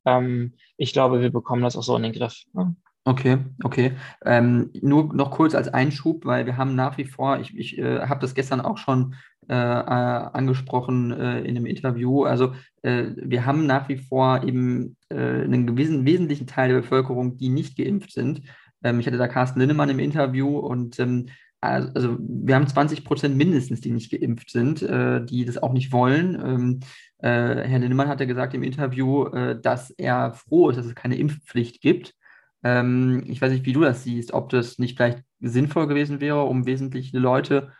[0.05, 2.43] Ähm, ich glaube, wir bekommen das auch so in den Griff.
[2.53, 2.75] Ne?
[3.09, 3.93] Okay, okay.
[4.23, 8.01] Ähm, nur noch kurz als Einschub, weil wir haben nach wie vor, ich, ich äh,
[8.01, 9.15] habe das gestern auch schon
[9.49, 12.53] äh, äh, angesprochen äh, in einem Interview, also
[12.83, 17.49] äh, wir haben nach wie vor eben äh, einen gewissen, wesentlichen Teil der Bevölkerung, die
[17.49, 18.43] nicht geimpft sind.
[18.83, 21.29] Ähm, ich hatte da Carsten Linnemann im Interview und ähm,
[21.61, 26.41] also wir haben 20 Prozent mindestens, die nicht geimpft sind, die das auch nicht wollen.
[26.41, 26.79] Ähm,
[27.19, 29.27] Herr Linnemann hatte gesagt im Interview,
[29.61, 32.15] dass er froh ist, dass es keine Impfpflicht gibt
[32.63, 36.43] ähm, ich weiß nicht, wie du das siehst, ob das nicht vielleicht sinnvoll gewesen wäre,
[36.43, 37.71] um wesentliche Leute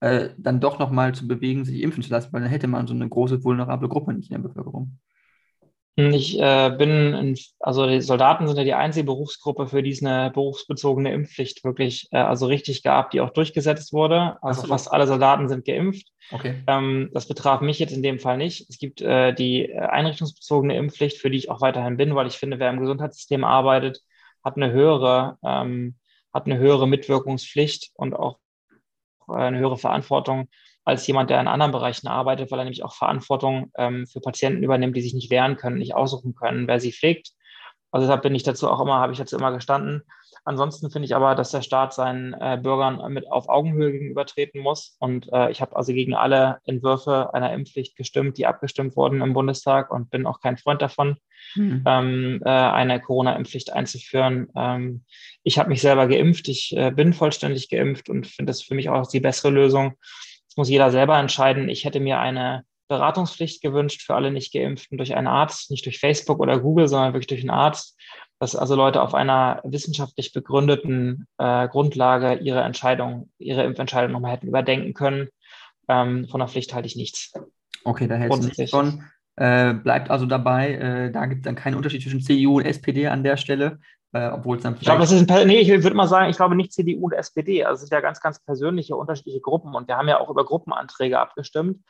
[0.00, 2.94] äh, dann doch nochmal zu bewegen, sich impfen zu lassen, weil dann hätte man so
[2.94, 4.98] eine große vulnerable Gruppe nicht in der Bevölkerung.
[5.96, 10.02] Ich äh, bin, in, also die Soldaten sind ja die einzige Berufsgruppe, für die es
[10.02, 14.36] eine berufsbezogene Impfpflicht wirklich, äh, also richtig gab, die auch durchgesetzt wurde.
[14.42, 14.66] Also so.
[14.66, 16.08] fast alle Soldaten sind geimpft.
[16.32, 16.64] Okay.
[16.66, 18.68] Ähm, das betraf mich jetzt in dem Fall nicht.
[18.68, 22.38] Es gibt äh, die äh, einrichtungsbezogene Impfpflicht, für die ich auch weiterhin bin, weil ich
[22.38, 24.00] finde, wer im Gesundheitssystem arbeitet,
[24.44, 25.96] hat eine höhere, ähm,
[26.32, 28.38] hat eine höhere Mitwirkungspflicht und auch
[29.28, 30.48] äh, eine höhere Verantwortung
[30.84, 34.62] als jemand, der in anderen Bereichen arbeitet, weil er nämlich auch Verantwortung ähm, für Patienten
[34.62, 37.30] übernimmt, die sich nicht wehren können, nicht aussuchen können, wer sie pflegt.
[37.90, 40.02] Also deshalb bin ich dazu auch immer, habe ich dazu immer gestanden.
[40.46, 44.96] Ansonsten finde ich aber, dass der Staat seinen äh, Bürgern mit auf Augenhöhe gegenübertreten muss.
[44.98, 49.32] Und äh, ich habe also gegen alle Entwürfe einer Impfpflicht gestimmt, die abgestimmt wurden im
[49.32, 51.16] Bundestag und bin auch kein Freund davon,
[51.54, 51.82] mhm.
[51.86, 54.48] ähm, äh, eine Corona-Impfpflicht einzuführen.
[54.54, 55.04] Ähm,
[55.42, 58.90] ich habe mich selber geimpft, ich äh, bin vollständig geimpft und finde das für mich
[58.90, 59.94] auch die bessere Lösung.
[60.48, 61.70] Das muss jeder selber entscheiden.
[61.70, 66.38] Ich hätte mir eine Beratungspflicht gewünscht für alle Nicht-Geimpften durch einen Arzt, nicht durch Facebook
[66.38, 67.98] oder Google, sondern wirklich durch einen Arzt,
[68.38, 74.48] dass also Leute auf einer wissenschaftlich begründeten äh, Grundlage ihre Entscheidung, ihre Impfentscheidung nochmal hätten
[74.48, 75.28] überdenken können.
[75.88, 77.32] Ähm, von der Pflicht halte ich nichts.
[77.84, 79.04] Okay, da hältst du nichts von.
[79.36, 83.08] Äh, bleibt also dabei, äh, da gibt es dann keinen Unterschied zwischen CDU und SPD
[83.08, 83.80] an der Stelle,
[84.12, 86.36] äh, obwohl es dann Ich glaube, das ist ein, nee, ich würde mal sagen, ich
[86.36, 89.88] glaube nicht CDU und SPD, also es sind ja ganz, ganz persönliche, unterschiedliche Gruppen und
[89.88, 91.80] wir haben ja auch über Gruppenanträge abgestimmt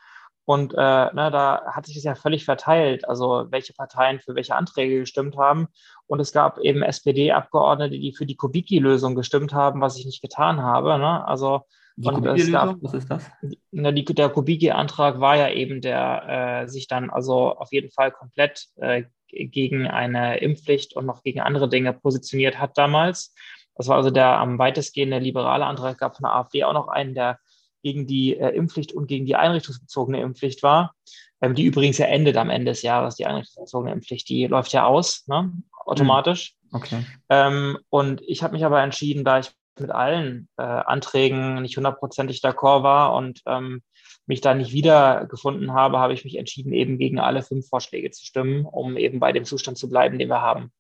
[0.46, 4.54] und äh, ne, da hat sich das ja völlig verteilt, also welche Parteien für welche
[4.54, 5.68] Anträge gestimmt haben.
[6.06, 10.60] Und es gab eben SPD-Abgeordnete, die für die Kubicki-Lösung gestimmt haben, was ich nicht getan
[10.62, 10.98] habe.
[10.98, 11.26] Ne?
[11.26, 11.62] Also
[11.96, 13.30] die und es gab, was ist das?
[13.70, 18.10] Ne, die, der Kubicki-Antrag war ja eben der, äh, sich dann also auf jeden Fall
[18.10, 23.34] komplett äh, gegen eine Impfpflicht und noch gegen andere Dinge positioniert hat damals.
[23.76, 26.88] Das war also der am weitestgehende liberale Antrag, es gab von der AfD auch noch
[26.88, 27.38] einen, der
[27.84, 30.94] gegen die äh, Impfpflicht und gegen die einrichtungsbezogene Impfpflicht war,
[31.40, 34.86] ähm, die übrigens ja endet am Ende des Jahres, die einrichtungsbezogene Impfpflicht, die läuft ja
[34.86, 35.52] aus, ne?
[35.84, 36.54] automatisch.
[36.70, 37.04] Hm, okay.
[37.28, 42.40] Ähm, und ich habe mich aber entschieden, da ich mit allen äh, Anträgen nicht hundertprozentig
[42.40, 43.82] d'accord war und ähm,
[44.26, 48.24] mich da nicht wiedergefunden habe, habe ich mich entschieden, eben gegen alle fünf Vorschläge zu
[48.24, 50.72] stimmen, um eben bei dem Zustand zu bleiben, den wir haben.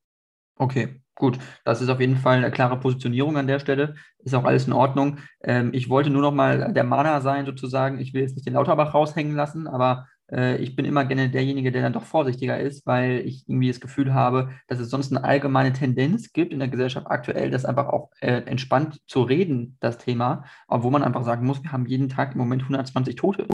[0.56, 1.38] Okay, gut.
[1.64, 3.94] Das ist auf jeden Fall eine klare Positionierung an der Stelle.
[4.18, 5.18] Ist auch alles in Ordnung.
[5.42, 7.98] Ähm, ich wollte nur noch mal der Mana sein, sozusagen.
[8.00, 11.72] Ich will jetzt nicht den Lauterbach raushängen lassen, aber äh, ich bin immer gerne derjenige,
[11.72, 15.24] der dann doch vorsichtiger ist, weil ich irgendwie das Gefühl habe, dass es sonst eine
[15.24, 19.98] allgemeine Tendenz gibt in der Gesellschaft aktuell, das einfach auch äh, entspannt zu reden, das
[19.98, 23.46] Thema, obwohl man einfach sagen muss, wir haben jeden Tag im Moment 120 Tote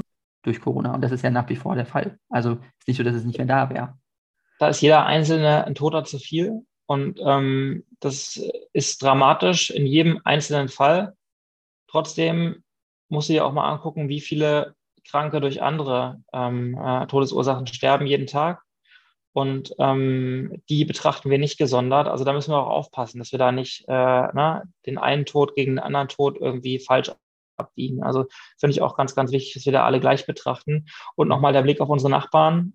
[0.42, 2.18] durch Corona und das ist ja nach wie vor der Fall.
[2.28, 3.98] Also ist nicht so, dass es nicht mehr da wäre.
[4.58, 10.20] Da ist jeder Einzelne ein Toter zu viel und ähm, das ist dramatisch in jedem
[10.24, 11.14] einzelnen Fall.
[11.86, 12.64] Trotzdem
[13.08, 14.74] muss ich auch mal angucken, wie viele
[15.08, 18.64] Kranke durch andere ähm, äh, Todesursachen sterben jeden Tag.
[19.32, 22.08] Und ähm, die betrachten wir nicht gesondert.
[22.08, 23.92] Also da müssen wir auch aufpassen, dass wir da nicht äh,
[24.32, 27.12] na, den einen Tod gegen den anderen Tod irgendwie falsch
[27.56, 28.02] abbiegen.
[28.02, 28.26] Also
[28.58, 30.86] finde ich auch ganz, ganz wichtig, dass wir da alle gleich betrachten.
[31.14, 32.72] Und nochmal der Blick auf unsere Nachbarn.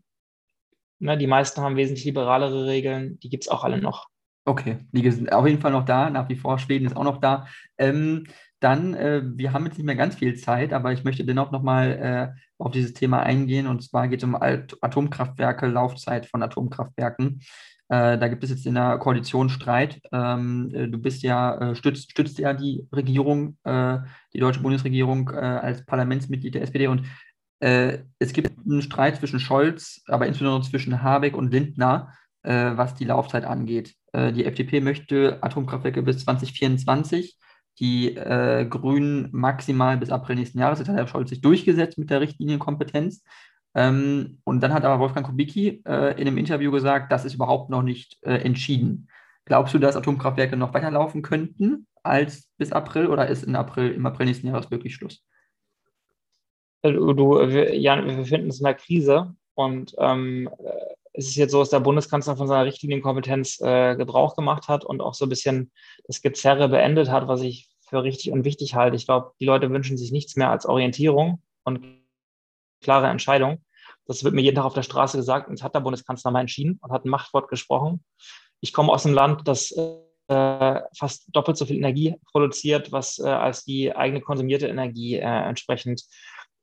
[1.06, 4.08] Ne, die meisten haben wesentlich liberalere Regeln, die gibt es auch alle noch.
[4.44, 7.20] Okay, die sind auf jeden Fall noch da, nach wie vor, Schweden ist auch noch
[7.20, 7.46] da.
[7.78, 8.26] Ähm,
[8.60, 12.34] dann, äh, wir haben jetzt nicht mehr ganz viel Zeit, aber ich möchte dennoch nochmal
[12.36, 13.68] äh, auf dieses Thema eingehen.
[13.68, 17.42] Und zwar geht es um Alt Atomkraftwerke, Laufzeit von Atomkraftwerken.
[17.90, 20.02] Äh, da gibt es jetzt in der Koalition Streit.
[20.12, 24.00] Ähm, äh, du bist ja, äh, stützt, stützt ja die Regierung, äh,
[24.34, 27.04] die deutsche Bundesregierung als Parlamentsmitglied der SPD und
[27.60, 32.12] es gibt einen Streit zwischen Scholz, aber insbesondere zwischen Habeck und Lindner,
[32.46, 33.96] äh, was die Laufzeit angeht.
[34.14, 37.38] Äh, die FDP möchte Atomkraftwerke bis 2024,
[37.80, 40.80] die äh, Grünen maximal bis April nächsten Jahres.
[40.80, 43.24] Jetzt hat Herr Scholz sich durchgesetzt mit der Richtlinienkompetenz.
[43.74, 47.70] Ähm, und dann hat aber Wolfgang Kubicki äh, in einem Interview gesagt, das ist überhaupt
[47.70, 49.10] noch nicht äh, entschieden.
[49.44, 54.06] Glaubst du, dass Atomkraftwerke noch weiterlaufen könnten als bis April oder ist in April, im
[54.06, 55.26] April nächsten Jahres wirklich Schluss?
[56.92, 60.50] Du, Jan, wir befinden uns in einer Krise und ähm,
[61.14, 65.02] es ist jetzt so, dass der Bundeskanzler von seiner Richtlinienkompetenz äh, Gebrauch gemacht hat und
[65.02, 65.72] auch so ein bisschen
[66.08, 68.96] das Gezerre beendet hat, was ich für richtig und wichtig halte.
[68.96, 71.86] Ich glaube, die Leute wünschen sich nichts mehr als Orientierung und
[72.82, 73.64] klare Entscheidung.
[74.08, 76.42] Das wird mir jeden Tag auf der Straße gesagt und das hat der Bundeskanzler mal
[76.42, 78.04] entschieden und hat ein Machtwort gesprochen.
[78.60, 79.72] Ich komme aus einem Land, das
[80.28, 85.22] äh, fast doppelt so viel Energie produziert, was äh, als die eigene konsumierte Energie äh,
[85.22, 86.04] entsprechend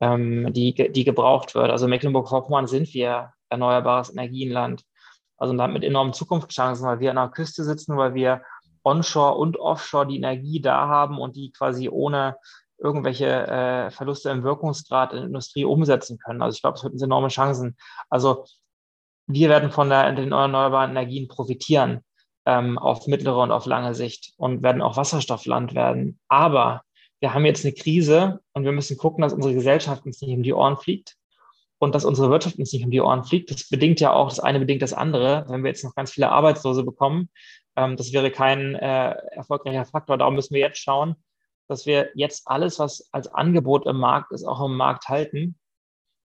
[0.03, 1.71] ähm, die, die gebraucht wird.
[1.71, 4.83] Also Mecklenburg-Vorpommern sind wir erneuerbares Energienland.
[5.37, 8.43] Also ein Land mit enormen Zukunftschancen, weil wir an der Küste sitzen, weil wir
[8.83, 12.37] onshore und offshore die Energie da haben und die quasi ohne
[12.79, 16.43] irgendwelche äh, Verluste im Wirkungsgrad in der Industrie umsetzen können.
[16.43, 17.77] Also ich glaube, es wird uns enorme Chancen.
[18.11, 18.45] Also
[19.29, 22.01] wir werden von der, den erneuerbaren Energien profitieren
[22.45, 26.19] ähm, auf mittlere und auf lange Sicht und werden auch Wasserstoffland werden.
[26.27, 26.83] Aber
[27.23, 30.43] wir haben jetzt eine Krise und wir müssen gucken, dass unsere Gesellschaft uns nicht um
[30.43, 31.15] die Ohren fliegt
[31.79, 33.53] und dass unsere Wirtschaft uns nicht um die Ohren fliegt.
[33.53, 35.45] Das bedingt ja auch, das eine bedingt das andere.
[35.49, 37.31] Wenn wir jetzt noch ganz viele Arbeitslose bekommen,
[37.77, 40.19] ähm, das wäre kein äh, erfolgreicher Faktor.
[40.19, 41.15] Darum müssen wir jetzt schauen,
[41.69, 45.57] dass wir jetzt alles, was als Angebot im Markt ist, auch im Markt halten,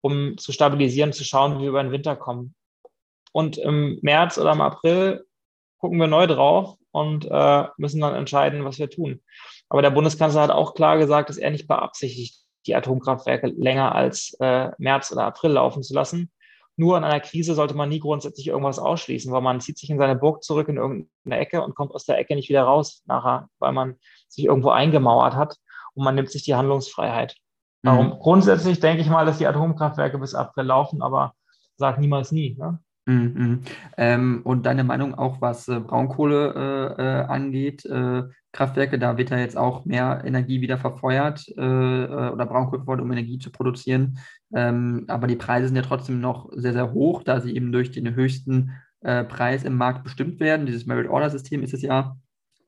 [0.03, 2.55] um zu stabilisieren, zu schauen, wie wir über den Winter kommen.
[3.32, 5.24] Und im März oder im April
[5.83, 9.20] gucken wir neu drauf und äh, müssen dann entscheiden, was wir tun.
[9.68, 14.37] Aber der Bundeskanzler hat auch klar gesagt, dass er nicht beabsichtigt, die Atomkraftwerke länger als
[14.39, 16.30] äh, März oder April laufen zu lassen.
[16.76, 19.99] Nur in einer Krise sollte man nie grundsätzlich irgendwas ausschließen, weil man zieht sich in
[19.99, 23.49] seine Burg zurück in irgendeine Ecke und kommt aus der Ecke nicht wieder raus nachher,
[23.59, 23.97] weil man
[24.28, 25.57] sich irgendwo eingemauert hat
[25.95, 27.37] und man nimmt sich die Handlungsfreiheit.
[27.83, 28.18] Darum mhm.
[28.20, 31.35] grundsätzlich denke ich mal, dass die Atomkraftwerke bis April laufen, aber
[31.76, 32.55] sag niemals nie.
[32.57, 32.78] Ne?
[33.07, 33.32] Mhm.
[33.34, 33.61] mhm.
[33.96, 38.22] Ähm, und deine Meinung auch, was äh, Braunkohle äh, äh, angeht, äh,
[38.53, 43.00] Kraftwerke, da wird ja jetzt auch mehr Energie wieder verfeuert äh, äh, oder Braunkohle verfeuert,
[43.00, 44.18] um Energie zu produzieren.
[44.55, 47.90] Ähm, aber die Preise sind ja trotzdem noch sehr, sehr hoch, da sie eben durch
[47.90, 48.72] den höchsten
[49.05, 50.64] Preis im Markt bestimmt werden.
[50.64, 52.16] Dieses Merit-Order-System ist es ja.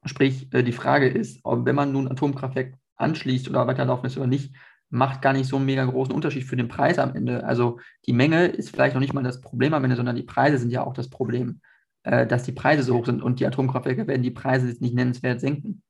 [0.04, 4.52] Sprich, die Frage ist, ob, wenn man nun Atomkraftwerk anschließt oder weiterlaufen ist oder nicht,
[4.94, 7.44] macht gar nicht so einen mega großen Unterschied für den Preis am Ende.
[7.44, 10.56] Also die Menge ist vielleicht noch nicht mal das Problem am Ende, sondern die Preise
[10.56, 11.60] sind ja auch das Problem,
[12.04, 14.94] äh, dass die Preise so hoch sind und die Atomkraftwerke werden die Preise jetzt nicht
[14.94, 15.82] nennenswert senken.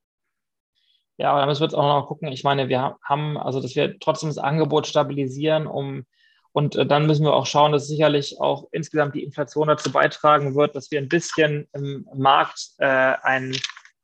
[1.16, 2.28] Ja, aber da müssen wir jetzt auch noch gucken.
[2.28, 6.04] Ich meine, wir haben, also dass wir trotzdem das Angebot stabilisieren, um
[6.52, 10.54] und äh, dann müssen wir auch schauen, dass sicherlich auch insgesamt die Inflation dazu beitragen
[10.54, 13.54] wird, dass wir ein bisschen im Markt äh, ein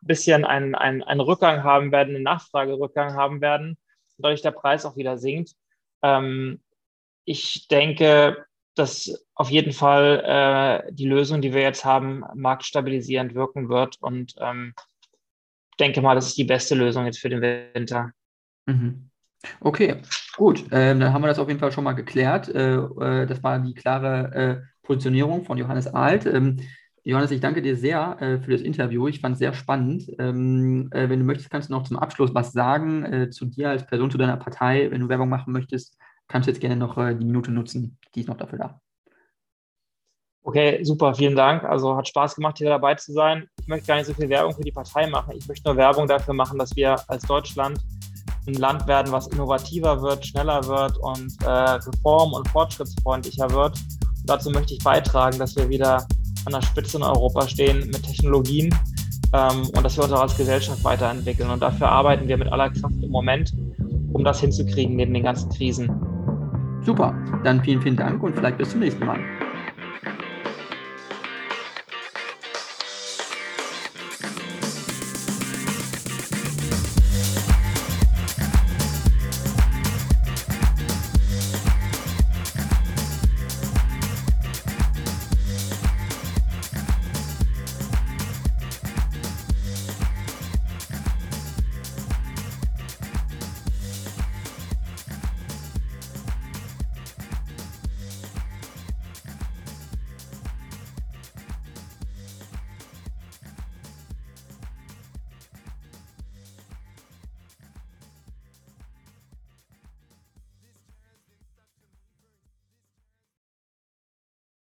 [0.02, 3.78] bisschen einen, einen, einen Rückgang haben werden, einen Nachfragerückgang haben werden
[4.22, 5.54] dadurch der Preis auch wieder sinkt.
[6.02, 6.60] Ähm,
[7.24, 13.68] ich denke, dass auf jeden Fall äh, die Lösung, die wir jetzt haben, marktstabilisierend wirken
[13.68, 14.74] wird und ähm,
[15.78, 18.12] denke mal, das ist die beste Lösung jetzt für den Winter.
[18.66, 19.10] Mhm.
[19.60, 19.96] Okay,
[20.36, 20.64] gut.
[20.70, 22.48] Ähm, dann haben wir das auf jeden Fall schon mal geklärt.
[22.48, 26.26] Äh, äh, das war die klare äh, Positionierung von Johannes Alt.
[26.26, 26.60] Ähm,
[27.10, 29.08] Johannes, ich danke dir sehr äh, für das Interview.
[29.08, 30.08] Ich fand es sehr spannend.
[30.20, 33.70] Ähm, äh, wenn du möchtest, kannst du noch zum Abschluss was sagen äh, zu dir
[33.70, 34.88] als Person, zu deiner Partei.
[34.92, 35.98] Wenn du Werbung machen möchtest,
[36.28, 37.98] kannst du jetzt gerne noch äh, die Minute nutzen.
[38.14, 38.80] Die ist noch dafür da.
[40.44, 41.64] Okay, super, vielen Dank.
[41.64, 43.48] Also hat Spaß gemacht, hier dabei zu sein.
[43.60, 45.34] Ich möchte gar nicht so viel Werbung für die Partei machen.
[45.36, 47.80] Ich möchte nur Werbung dafür machen, dass wir als Deutschland
[48.46, 53.76] ein Land werden, was innovativer wird, schneller wird und äh, reform- und fortschrittsfreundlicher wird.
[53.76, 56.06] Und dazu möchte ich beitragen, dass wir wieder
[56.44, 58.74] an der Spitze in Europa stehen mit Technologien
[59.32, 61.50] ähm, und dass wir uns auch als Gesellschaft weiterentwickeln.
[61.50, 63.52] Und dafür arbeiten wir mit aller Kraft im Moment,
[64.12, 65.90] um das hinzukriegen neben den ganzen Krisen.
[66.84, 67.14] Super,
[67.44, 69.18] dann vielen, vielen Dank und vielleicht bis zum nächsten Mal.